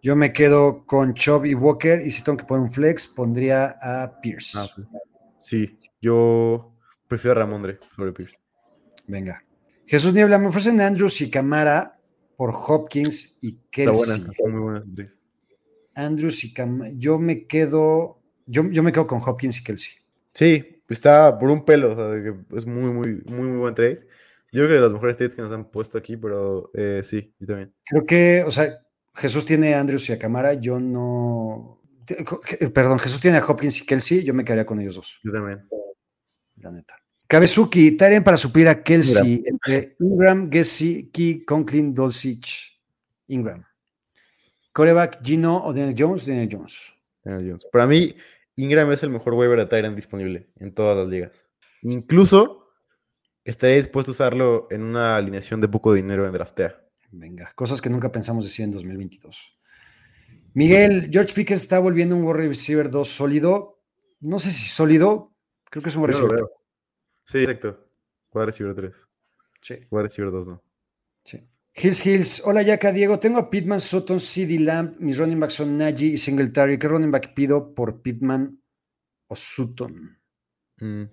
[0.02, 3.76] Yo me quedo con Chop y Walker y si tengo que poner un flex, pondría
[3.82, 4.58] a Pierce.
[4.58, 4.68] Ah.
[5.42, 6.76] Sí, yo
[7.08, 8.38] prefiero a Ramondre sobre Pierce.
[9.08, 9.44] Venga.
[9.88, 12.00] Jesús Niebla, me ofrecen Andrews y Camara.
[12.36, 14.30] por Hopkins y Está buena, Kelsey.
[14.32, 14.84] está muy buena.
[14.96, 15.04] sí.
[15.96, 16.98] Andrews y Cam.
[17.00, 18.20] Yo me quedo.
[18.46, 19.94] Yo, yo me quedo con Hopkins y Kelsey.
[20.34, 23.74] Sí, está por un pelo, o sea, de que es muy, muy, muy, muy buen
[23.74, 24.06] trade.
[24.56, 27.36] Yo creo que de los mejores trades que nos han puesto aquí, pero eh, sí,
[27.40, 27.76] yo también.
[27.86, 28.80] Creo que, o sea,
[29.14, 30.54] Jesús tiene a Andrews y a Camara.
[30.54, 31.82] Yo no.
[32.08, 34.24] eh, Perdón, Jesús tiene a Hopkins y Kelsey.
[34.24, 35.68] Yo me quedaría con ellos dos, Yo también.
[36.56, 36.96] la neta.
[37.28, 42.80] Kabezuki, Taren para suplir a Kelsey entre Ingram, Gesicki, Conklin, Dulcich,
[43.28, 43.66] Ingram.
[44.72, 46.94] Coreback, Gino o Daniel Jones, Daniel Jones.
[47.24, 47.68] Daniel Jones.
[47.72, 48.16] Para mí,
[48.56, 51.50] Ingram es el mejor waiver de Tyrant disponible en todas las ligas.
[51.82, 52.65] Incluso
[53.46, 56.84] estaría dispuesto a usarlo en una alineación de poco dinero en draftea.
[57.12, 59.58] Venga, cosas que nunca pensamos decir en 2022.
[60.54, 63.84] Miguel, George Pickens está volviendo un wide receiver 2 sólido.
[64.20, 65.34] No sé si sólido,
[65.70, 66.46] creo que es un wide receiver.
[67.24, 67.88] Sí, exacto.
[68.34, 69.08] Wide receiver 3.
[69.62, 70.64] Sí, Wide receiver 2, ¿no?
[71.24, 71.40] sí.
[71.78, 73.20] Hills Hills, hola Yaka, Diego.
[73.20, 74.96] Tengo a Pittman, Sutton, CD Lamb.
[75.00, 76.80] Mis running backs son Najee y Singletary.
[76.80, 78.62] ¿Qué running back pido por Pittman
[79.28, 80.18] o Sutton?
[80.78, 81.04] Mm.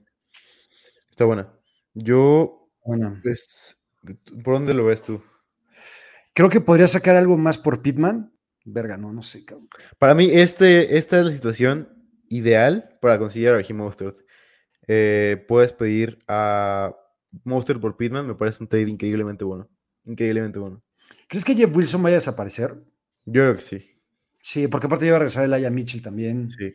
[1.11, 1.53] Está buena.
[1.95, 3.77] Yo, Bueno, pues,
[4.45, 5.23] ¿por dónde lo ves tú?
[6.35, 8.33] creo que podría sacar algo más por Pittman.
[8.65, 9.45] Verga, no, no sé.
[9.45, 9.69] cabrón.
[9.99, 11.89] Para mí, este, esta es la situación
[12.29, 14.19] ideal para conseguir a Raheem Mostert.
[14.87, 16.97] Eh, puedes pedir a
[17.45, 19.69] Mostert por Pittman, me parece un trade increíblemente bueno.
[20.05, 20.83] Increíblemente bueno.
[21.29, 22.75] ¿Crees que Jeff Wilson vaya a desaparecer?
[23.25, 23.89] Yo creo que sí.
[24.41, 26.51] Sí, porque aparte iba a regresar el Aya Mitchell también.
[26.51, 26.73] Sí.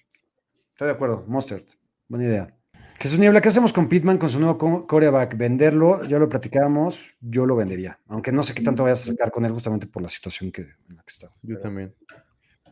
[0.71, 1.63] Estoy de acuerdo, Mustard.
[2.07, 2.56] Buena idea.
[2.99, 5.37] Jesús Niebla, ¿qué hacemos con Pittman con su nuevo co- coreback?
[5.37, 6.03] ¿Venderlo?
[6.05, 7.99] Ya lo platicábamos, yo lo vendería.
[8.07, 10.61] Aunque no sé qué tanto vayas a sacar con él justamente por la situación que,
[10.61, 11.31] en la que está.
[11.43, 11.93] Yo también.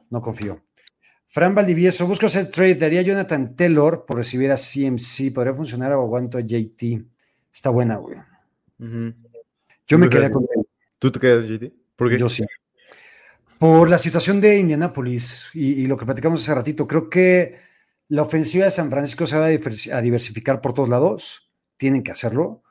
[0.09, 0.63] No confío.
[1.25, 2.75] Fran Valdivieso, busco hacer trade.
[2.75, 5.31] Daría Jonathan Taylor por recibir a CMC.
[5.33, 7.03] ¿Podría funcionar o aguanto a JT?
[7.53, 8.17] Está buena, güey.
[9.87, 10.65] Yo me quedé con él.
[10.97, 11.71] ¿Tú te quedas, JT?
[11.95, 12.17] ¿Por qué?
[12.17, 12.43] Yo sí.
[13.59, 17.55] Por la situación de Indianápolis y, y lo que platicamos hace ratito, creo que
[18.07, 22.03] la ofensiva de San Francisco se va a, diversi- a diversificar por todos lados, tienen
[22.03, 22.61] que hacerlo,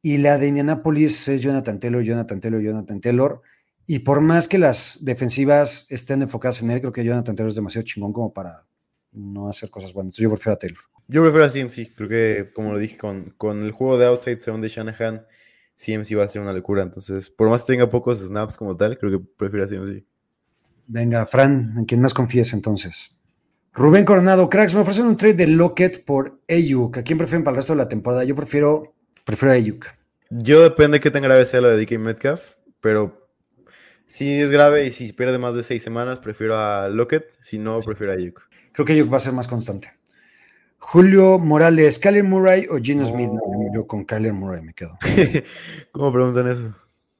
[0.00, 3.42] y la de Indianápolis es Jonathan Taylor, Jonathan Taylor, Jonathan Taylor,
[3.86, 7.56] y por más que las defensivas estén enfocadas en él, creo que Jonathan Taylor es
[7.56, 8.66] demasiado chingón como para
[9.12, 10.10] no hacer cosas buenas.
[10.10, 10.78] Entonces yo prefiero a Taylor.
[11.08, 11.94] Yo prefiero a CMC.
[11.96, 15.24] Creo que, como lo dije, con, con el juego de outside según de Shanahan,
[15.74, 16.82] CMC va a ser una locura.
[16.82, 20.04] Entonces, por más que tenga pocos snaps como tal, creo que prefiero a CMC.
[20.86, 23.17] Venga, Fran, en quien más confíes entonces.
[23.78, 26.98] Rubén Coronado, cracks, me ofrecen un trade de Lockett por Ayuk.
[26.98, 28.24] ¿A quién prefieren para el resto de la temporada?
[28.24, 28.92] Yo prefiero,
[29.24, 29.86] prefiero a Ayuk.
[30.30, 33.30] Yo depende de qué tan grave sea lo de DK Metcalf, pero
[34.08, 37.26] si es grave y si pierde más de seis semanas, prefiero a Lockett.
[37.40, 38.42] Si no, prefiero a Ayuk.
[38.72, 39.92] Creo que Ayuk va a ser más constante.
[40.78, 43.30] Julio Morales, Kyler Murray o Gino Smith.
[43.30, 43.40] No,
[43.72, 44.98] yo con Kyler Murray me quedo.
[45.92, 46.74] ¿Cómo preguntan eso?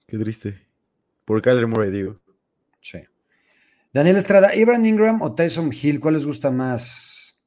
[0.09, 0.59] Qué triste.
[1.24, 2.18] Por Kyler Murray, digo.
[2.80, 2.98] Sí.
[3.93, 7.39] Daniel Estrada, Ibrahim Ingram o Tyson Hill, ¿cuál les gusta más?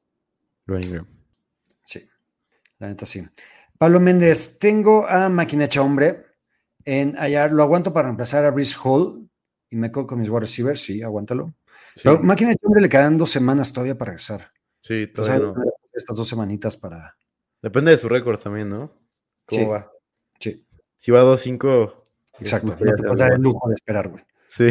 [0.66, 1.06] Ryan Ingram.
[1.84, 2.08] Sí,
[2.78, 3.22] la neta sí.
[3.78, 6.24] Pablo Méndez, tengo a Maquinacha Hombre
[6.84, 9.28] en hallar, lo aguanto para reemplazar a Brice Hall
[9.70, 11.54] y me quedo con mis wide receivers, sí, aguántalo.
[11.94, 14.50] Sí, Pero Maquinacha Hombre le quedan dos semanas todavía para regresar.
[14.80, 15.54] sí, todavía no.
[15.92, 17.16] estas dos semanitas para...
[17.60, 18.92] Depende de su récord también, ¿no?
[19.46, 19.66] ¿Cómo Sí.
[19.68, 19.90] va?
[20.40, 20.66] Sí,
[20.98, 22.04] Si va 2-5.
[22.40, 22.72] exacto.
[22.72, 24.24] No te puedes dar el lujo de esperar, güey.
[24.48, 24.70] Sí.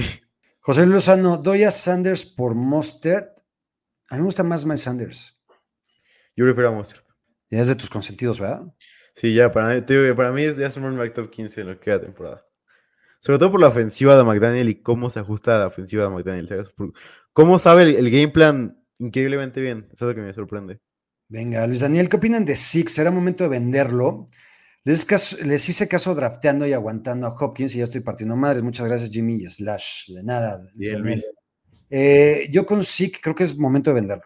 [0.63, 3.39] José Luis Lozano, doy a Sanders por Mostert.
[4.09, 5.35] A mí me gusta más Miles Sanders.
[6.35, 7.03] Yo prefiero a Mostert.
[7.49, 8.61] Ya es de tus consentidos, ¿verdad?
[9.15, 11.67] Sí, ya, para mí, te para mí es ya es un running top 15 en
[11.67, 12.45] lo que queda temporada.
[13.21, 16.11] Sobre todo por la ofensiva de McDaniel y cómo se ajusta a la ofensiva de
[16.11, 16.47] McDaniel.
[17.33, 19.89] Cómo sabe el, el game plan increíblemente bien.
[19.91, 20.79] Eso es lo que me sorprende.
[21.27, 22.93] Venga, Luis Daniel, ¿qué opinan de Six?
[22.93, 24.27] ¿Será momento de venderlo?
[24.83, 28.63] Les, caso- les hice caso drafteando y aguantando a Hopkins y ya estoy partiendo madres.
[28.63, 30.11] Muchas gracias, Jimmy y Slash.
[30.11, 30.61] De nada.
[30.75, 30.99] Bien.
[31.01, 31.23] Luis.
[31.89, 34.23] Eh, yo con Six creo que es momento de venderlo.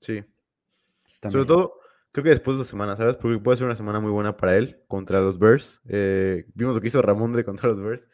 [0.00, 0.22] Sí.
[1.20, 1.32] también.
[1.32, 1.74] Sobre todo,
[2.12, 3.16] creo que después de la semana, ¿sabes?
[3.16, 5.80] Porque puede ser una semana muy buena para él contra los Bears.
[5.88, 8.08] Eh, vimos lo que hizo Ramondre contra los Bears.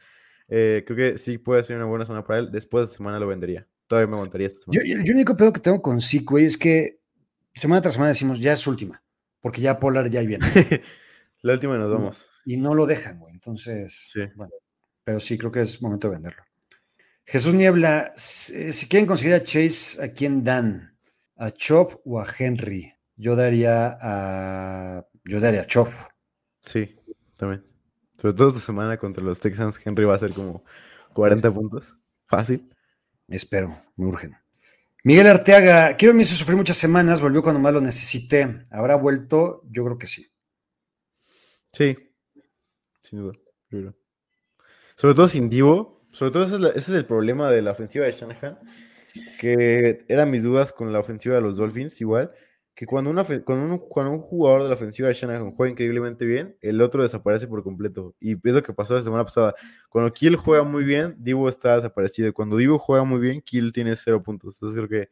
[0.48, 2.50] Eh, creo que sí puede ser una buena semana para él.
[2.52, 3.66] Después de la semana lo vendería.
[3.88, 4.88] Todavía me aguantaría esta Yo, semana.
[4.88, 7.00] yo- el único pedo que tengo con Six, güey, es que
[7.54, 9.02] semana tras semana decimos, ya es última,
[9.40, 10.44] porque ya Polar ya viene.
[11.46, 12.28] la última y nos vamos.
[12.44, 13.32] y no lo dejan, güey.
[13.34, 14.20] Entonces, Sí.
[14.36, 14.52] bueno,
[15.04, 16.42] pero sí creo que es momento de venderlo.
[17.24, 20.96] Jesús Niebla, si, si quieren conseguir a Chase, ¿a quién dan?
[21.36, 22.92] ¿A Chop o a Henry?
[23.16, 25.06] Yo daría a.
[25.24, 25.88] Yo daría a Chop.
[26.62, 26.94] Sí,
[27.36, 27.64] también.
[28.20, 30.64] Sobre todo esta semana contra los Texans, Henry va a ser como
[31.14, 31.96] 40 puntos.
[32.26, 32.70] Fácil.
[33.28, 34.36] Espero, me urgen.
[35.04, 38.64] Miguel Arteaga, quiero me hizo sufrir muchas semanas, volvió cuando más lo necesité.
[38.70, 39.62] ¿Habrá vuelto?
[39.70, 40.26] Yo creo que sí.
[41.76, 41.94] Sí.
[43.02, 43.32] Sin duda.
[44.96, 46.02] Sobre todo sin Divo.
[46.10, 48.58] Sobre todo ese es, la- ese es el problema de la ofensiva de Shanahan.
[49.38, 52.32] Que eran mis dudas con la ofensiva de los Dolphins, igual.
[52.74, 56.24] Que cuando, una, cuando, un, cuando un jugador de la ofensiva de Shanahan juega increíblemente
[56.24, 58.14] bien, el otro desaparece por completo.
[58.20, 59.54] Y es lo que pasó la semana pasada.
[59.90, 62.32] Cuando Kill juega muy bien, Divo está desaparecido.
[62.32, 64.56] Cuando Divo juega muy bien, Kill tiene cero puntos.
[64.56, 65.10] Entonces creo que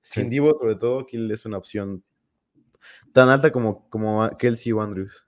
[0.00, 0.30] sin Sí.
[0.30, 2.02] Divo, sobre todo, Kill es una opción
[3.12, 5.26] tan alta como, como Kelsey o Andrews.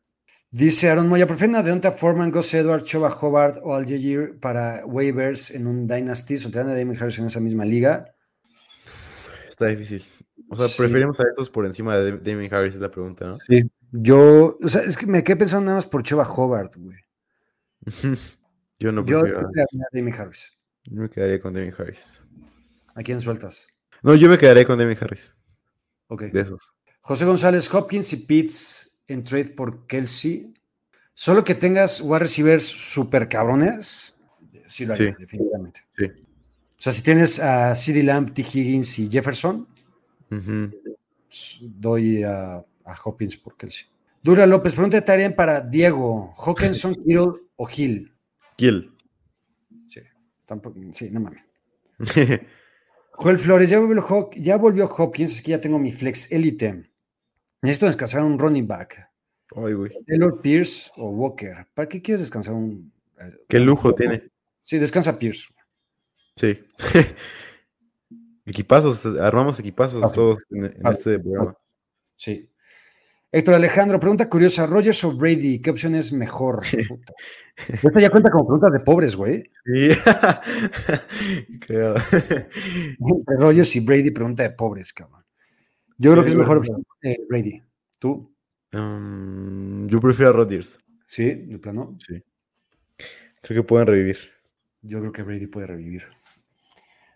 [0.56, 4.86] Dice Aaron Moya, ¿prefieren a Deonta Foreman, Gus Edwards, Choba Hobart o Al Jair para
[4.86, 6.38] waivers en un Dynasty?
[6.38, 8.14] ¿Soltarán a Damien Harris en esa misma liga?
[9.50, 10.02] Está difícil.
[10.48, 10.82] O sea, Sí.
[10.82, 13.36] preferimos a estos por encima de Damien Harris, es la pregunta, ¿no?
[13.38, 13.70] Sí.
[13.92, 16.96] Yo, o sea, es que me quedé pensando nada más por Choba Hobart, güey.
[18.78, 19.40] Yo no yo prefiero.
[19.52, 20.52] prefiero a Damien Harris.
[20.84, 22.22] Yo me quedaría con Damien Harris.
[22.94, 23.68] ¿A quién sueltas?
[24.02, 25.32] No, yo me quedaría con Damien Harris,
[26.08, 26.22] Ok.
[26.32, 26.72] de esos.
[27.00, 30.52] José González, Hopkins y Pitts en trade por Kelsey.
[31.14, 34.14] Solo que tengas wide receivers super cabrones,
[34.66, 35.16] sí lo haría, Sí.
[35.20, 35.80] definitivamente.
[35.96, 36.04] Sí.
[36.06, 38.42] O sea, si tienes a CD Lamb, T.
[38.42, 39.66] Higgins y Jefferson,
[41.60, 43.86] doy a, a Hopkins por Kelsey.
[44.22, 46.34] Dura López, pregunta de tarea para Diego.
[46.36, 47.26] Hawkinson, Kittle
[47.56, 48.12] o Hill.
[48.56, 48.92] Kill.
[49.86, 50.00] Sí,
[50.44, 51.46] tampoco, sí, no mames.
[53.12, 56.90] Joel Flores, ya volvió, ya volvió Hopkins, es que ya tengo mi flex élite.
[57.62, 59.08] Necesito descansar un running back.
[59.54, 59.90] Ay, güey.
[60.06, 61.66] Taylor Pierce o Walker.
[61.74, 62.92] ¿Para qué quieres descansar un...
[63.18, 64.30] eh, Qué lujo tiene.
[64.62, 65.48] Sí, descansa Pierce.
[66.36, 66.58] Sí.
[68.46, 71.56] equipazos, armamos equipazos todos en, este programa.
[72.16, 72.48] Sí.
[73.32, 75.60] Héctor Alejandro, pregunta curiosa, ¿Rogers o Brady?
[75.60, 76.62] ¿Qué opción es mejor?
[76.88, 77.12] Puta.
[77.56, 79.44] Esta ya cuenta como pregunta de pobres, güey.
[79.64, 79.88] Sí.
[81.40, 81.94] Entre
[83.38, 85.25] Rogers y Brady, pregunta de pobres, cabrón.
[85.98, 86.62] Yo creo que es mejor
[87.02, 87.62] eh, Brady.
[87.98, 88.34] ¿Tú?
[88.72, 90.78] Um, yo prefiero a Rodgers.
[91.04, 91.96] Sí, de plano.
[92.06, 92.22] Sí.
[93.42, 94.18] Creo que pueden revivir.
[94.82, 96.02] Yo creo que Brady puede revivir.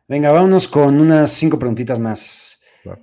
[0.08, 2.60] Venga, vámonos con unas cinco preguntitas más.
[2.88, 2.98] Va.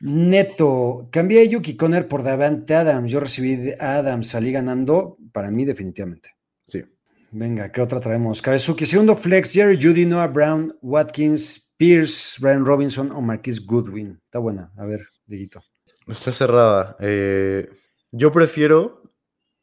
[0.00, 3.10] Neto, cambié a Yuki Conner por Davante Adams.
[3.10, 5.16] Yo recibí a Adams, salí ganando.
[5.32, 6.30] Para mí, definitivamente.
[6.66, 6.82] Sí.
[7.30, 8.42] Venga, ¿qué otra traemos?
[8.42, 14.18] Kabezuki, segundo flex, Jerry Judy, Noah Brown, Watkins, Pierce, Brian Robinson o Marquis Goodwin.
[14.24, 14.72] Está buena.
[14.78, 15.62] A ver, Dieguito.
[16.06, 16.96] Está cerrada.
[16.98, 17.68] Eh,
[18.10, 19.02] yo prefiero,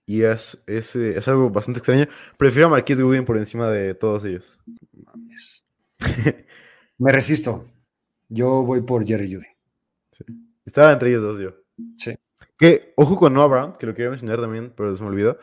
[0.06, 2.06] y es, es, eh, es algo bastante extraño,
[2.38, 4.60] prefiero a Marquis Goodwin por encima de todos ellos.
[4.94, 5.66] Mames.
[7.00, 7.66] Me resisto.
[8.30, 9.48] Yo voy por Jerry Judy.
[10.64, 11.56] Estaba entre ellos dos yo.
[11.98, 12.16] Sí.
[12.62, 15.40] Que, ojo con Noah Brown, que lo quería mencionar también, pero se me olvidó.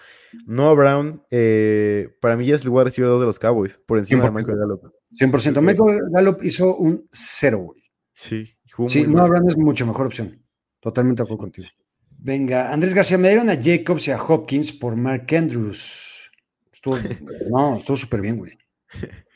[0.47, 3.99] Noah Brown, eh, para mí ya es el lugar recibido dos de los Cowboys, por
[3.99, 4.35] encima de 100%.
[4.35, 4.93] Michael Gallup.
[5.19, 5.61] 100%.
[5.61, 7.83] Michael Gallup hizo un cero, güey.
[8.13, 9.31] Sí, jugó Sí, Noah.
[9.31, 10.41] Brown es mucho mejor opción.
[10.79, 11.67] Totalmente de acuerdo contigo.
[12.21, 16.31] Venga, Andrés García, me dieron a Jacobs y a Hopkins por Mark Andrews.
[16.73, 16.99] Estuvo,
[17.51, 18.57] no, estuvo súper bien, güey.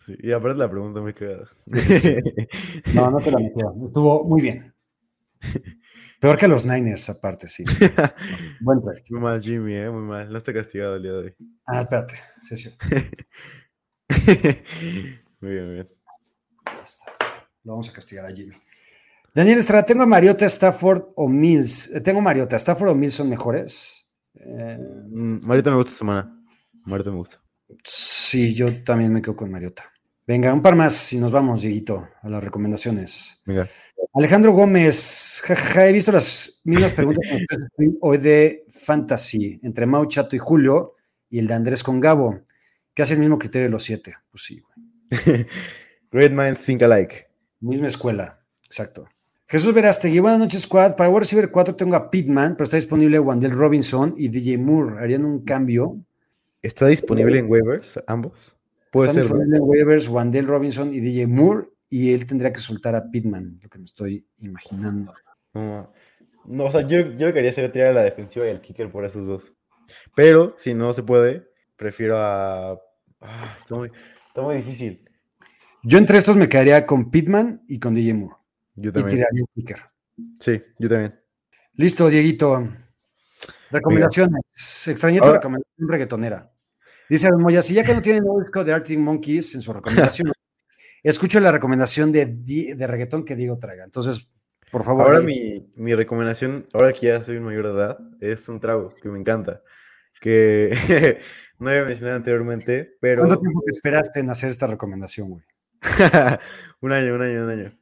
[0.00, 1.42] Sí, y aparte la pregunta me queda.
[2.94, 3.74] No, no te la metió.
[3.88, 4.72] Estuvo muy bien.
[6.20, 7.64] Peor que los Niners, aparte, sí.
[8.60, 9.04] Buen trade.
[9.10, 10.30] muy mal, Jimmy, eh, muy mal.
[10.30, 11.34] No está castigado el día de hoy.
[11.66, 12.14] Ah, espérate.
[12.42, 12.86] Sí, cierto.
[15.40, 15.88] muy bien, muy bien.
[16.66, 17.12] Ya está.
[17.64, 18.54] Lo vamos a castigar a Jimmy.
[19.34, 21.90] Daniel Estrada, ¿tengo a Mariota, Stafford o Mills?
[21.94, 24.10] Eh, Tengo Mariota, Stafford o Mills son mejores.
[24.34, 26.42] Eh, Mm, Mariota me gusta esta semana.
[26.84, 27.42] Mariota me gusta.
[27.84, 29.90] sí, yo también me quedo con Mariota.
[30.26, 33.40] Venga, un par más y nos vamos, Dieguito, a las recomendaciones.
[33.46, 33.68] Venga.
[34.12, 37.24] Alejandro Gómez, jajaja, he visto las mismas preguntas
[38.00, 40.94] hoy de Fantasy, entre Mau Chato y Julio,
[41.30, 42.40] y el de Andrés con Gabo,
[42.92, 44.16] que hace el mismo criterio de los siete.
[44.30, 45.46] Pues sí, güey.
[46.10, 47.28] Great minds think alike.
[47.60, 49.08] Misma escuela, exacto.
[49.46, 50.96] Jesús Verástegui, buenas noches, squad.
[50.96, 54.98] Para wide receiver 4 tengo a Pitman, pero está disponible Wandel Robinson y DJ Moore.
[54.98, 56.00] ¿Harían un cambio?
[56.62, 58.56] ¿Está disponible en waivers ambos?
[58.90, 59.30] Puede Están ser.
[59.32, 63.58] disponibles en waivers Wandel Robinson y DJ Moore, y él tendría que soltar a Pitman,
[63.62, 65.12] lo que me estoy imaginando.
[65.54, 65.92] No,
[66.46, 68.60] no, o sea, yo, yo lo que quería hacer tirar a la defensiva y el
[68.60, 69.52] kicker por esos dos.
[70.14, 72.72] Pero si no se puede, prefiero a.
[73.20, 73.90] Ah, está, muy,
[74.28, 75.08] está muy difícil.
[75.82, 78.36] Yo entre estos me quedaría con Pitman y con DJ Moore.
[78.74, 79.16] Yo Y también.
[79.18, 79.78] tiraría un kicker.
[80.40, 81.20] Sí, yo también.
[81.74, 82.68] Listo, Dieguito.
[83.70, 84.88] Recomendaciones.
[84.88, 86.52] Extrañé tu recomendación reggaetonera.
[87.08, 89.72] Dice Aaron Moya, si ya que no tiene no disco de Arctic Monkeys en su
[89.72, 90.32] recomendación,
[91.02, 93.84] escucho la recomendación de, de reggaetón que Diego traiga.
[93.84, 94.28] Entonces,
[94.70, 95.04] por favor.
[95.04, 99.08] Ahora mi, mi recomendación, ahora que ya soy mayor de edad, es un trago que
[99.08, 99.62] me encanta.
[100.20, 100.70] Que
[101.58, 103.22] no había mencionado anteriormente, pero.
[103.24, 105.44] ¿Cuánto tiempo te esperaste en hacer esta recomendación, güey?
[106.80, 107.78] un año, un año, un año.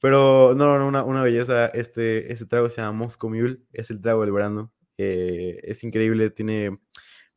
[0.00, 1.66] Pero no, no, una, una belleza.
[1.66, 4.72] Este, este trago se llama Moscow Mule, es el trago del verano.
[4.98, 6.78] eh, es increíble, tiene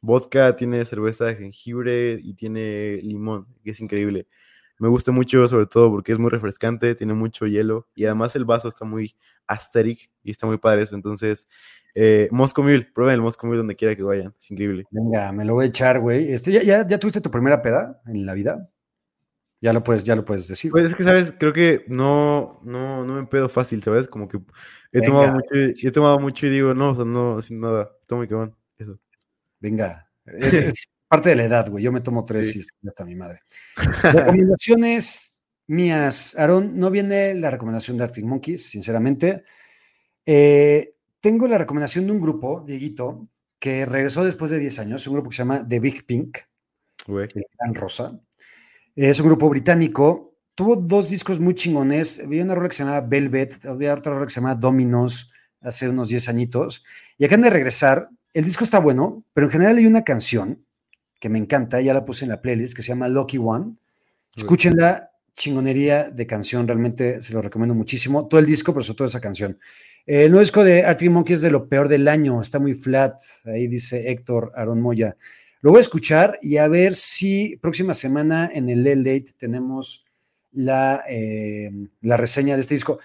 [0.02, 4.28] vodka, tiene cerveza de jengibre y tiene limón, que es increíble.
[4.80, 8.46] Me gusta mucho, sobre todo porque es muy refrescante, tiene mucho hielo y además el
[8.46, 9.16] vaso está muy
[9.48, 10.96] aesthetic y está muy padre eso.
[10.96, 11.48] Entonces,
[11.96, 14.86] eh, Moscow Mule, prueben el Moscow Mule donde quiera que vayan, es increíble.
[14.92, 16.32] Venga, me lo voy a echar, güey.
[16.32, 18.70] Este, ¿ya, ya, ya tuviste tu primera peda en la vida?
[19.60, 20.72] Ya lo puedes, ya lo puedes decir.
[20.72, 21.34] Pues es que, ¿sabes?
[21.38, 24.08] Creo que no, no, no me pedo fácil, ¿sabes?
[24.08, 24.40] Como que
[24.92, 27.92] he, tomado mucho, y- he tomado mucho y digo, no, o sea, no, sin nada,
[28.06, 28.56] tomo y cabrón.
[29.60, 31.84] Venga, es, es parte de la edad, güey.
[31.84, 32.60] Yo me tomo tres Sí.
[32.60, 33.42] y ya está mi madre.
[34.04, 36.36] Recomendaciones mías.
[36.38, 39.44] Aaron, no viene la recomendación de Arctic Monkeys, sinceramente.
[40.26, 43.28] Eh, tengo la recomendación de un grupo, Dieguito,
[43.60, 46.38] que regresó después de 10 años, un grupo que se llama The Big Pink,
[47.36, 48.20] el Gran Rosa.
[48.96, 50.36] Es un grupo británico.
[50.56, 52.20] Tuvo dos discos muy chingones.
[52.20, 55.32] Había una rola que se llamaba Velvet, había otra rola que se llamaba Dominos
[55.62, 56.84] hace unos 10 añitos.
[57.18, 58.10] Y acaban de regresar.
[58.38, 60.64] El disco está bueno, pero en general hay una canción
[61.20, 63.78] que me encanta, ya la puse en la playlist, que se llama Lucky One.
[64.36, 68.28] Escúchenla, chingonería de canción, realmente se lo recomiendo muchísimo.
[68.28, 69.58] Todo el disco, pero sobre todo esa canción.
[70.06, 72.76] Eh, El nuevo disco de Arctic Monkey es de lo peor del año, está muy
[72.76, 75.18] flat, ahí dice Héctor Aaron Moya.
[75.62, 80.06] Lo voy a escuchar y a ver si próxima semana en el Late Late tenemos
[80.52, 81.72] la, eh,
[82.02, 83.00] la reseña de este disco.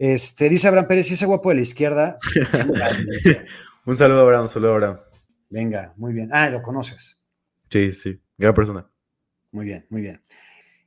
[0.00, 2.18] Este, dice Abraham Pérez, ese guapo de la izquierda.
[3.86, 4.96] Un saludo a Abraham, un saludo a Abraham.
[5.50, 6.30] Venga, muy bien.
[6.32, 7.22] Ah, lo conoces.
[7.70, 8.88] Sí, sí, gran persona.
[9.52, 10.20] Muy bien, muy bien.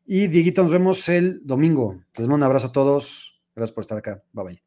[0.06, 2.02] Y Dieguito, nos vemos el domingo.
[2.18, 3.42] Les mando un abrazo a todos.
[3.56, 4.24] Gracias por estar acá.
[4.32, 4.64] Bye bye.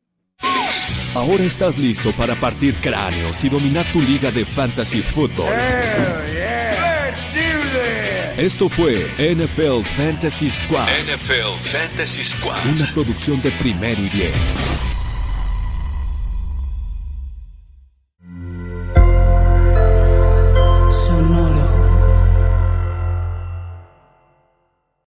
[1.14, 5.52] Ahora estás listo para partir cráneos y dominar tu liga de fantasy football.
[8.36, 12.64] Esto fue NFL Fantasy Squad, NFL Fantasy Squad.
[12.74, 14.89] una producción de primero y diez.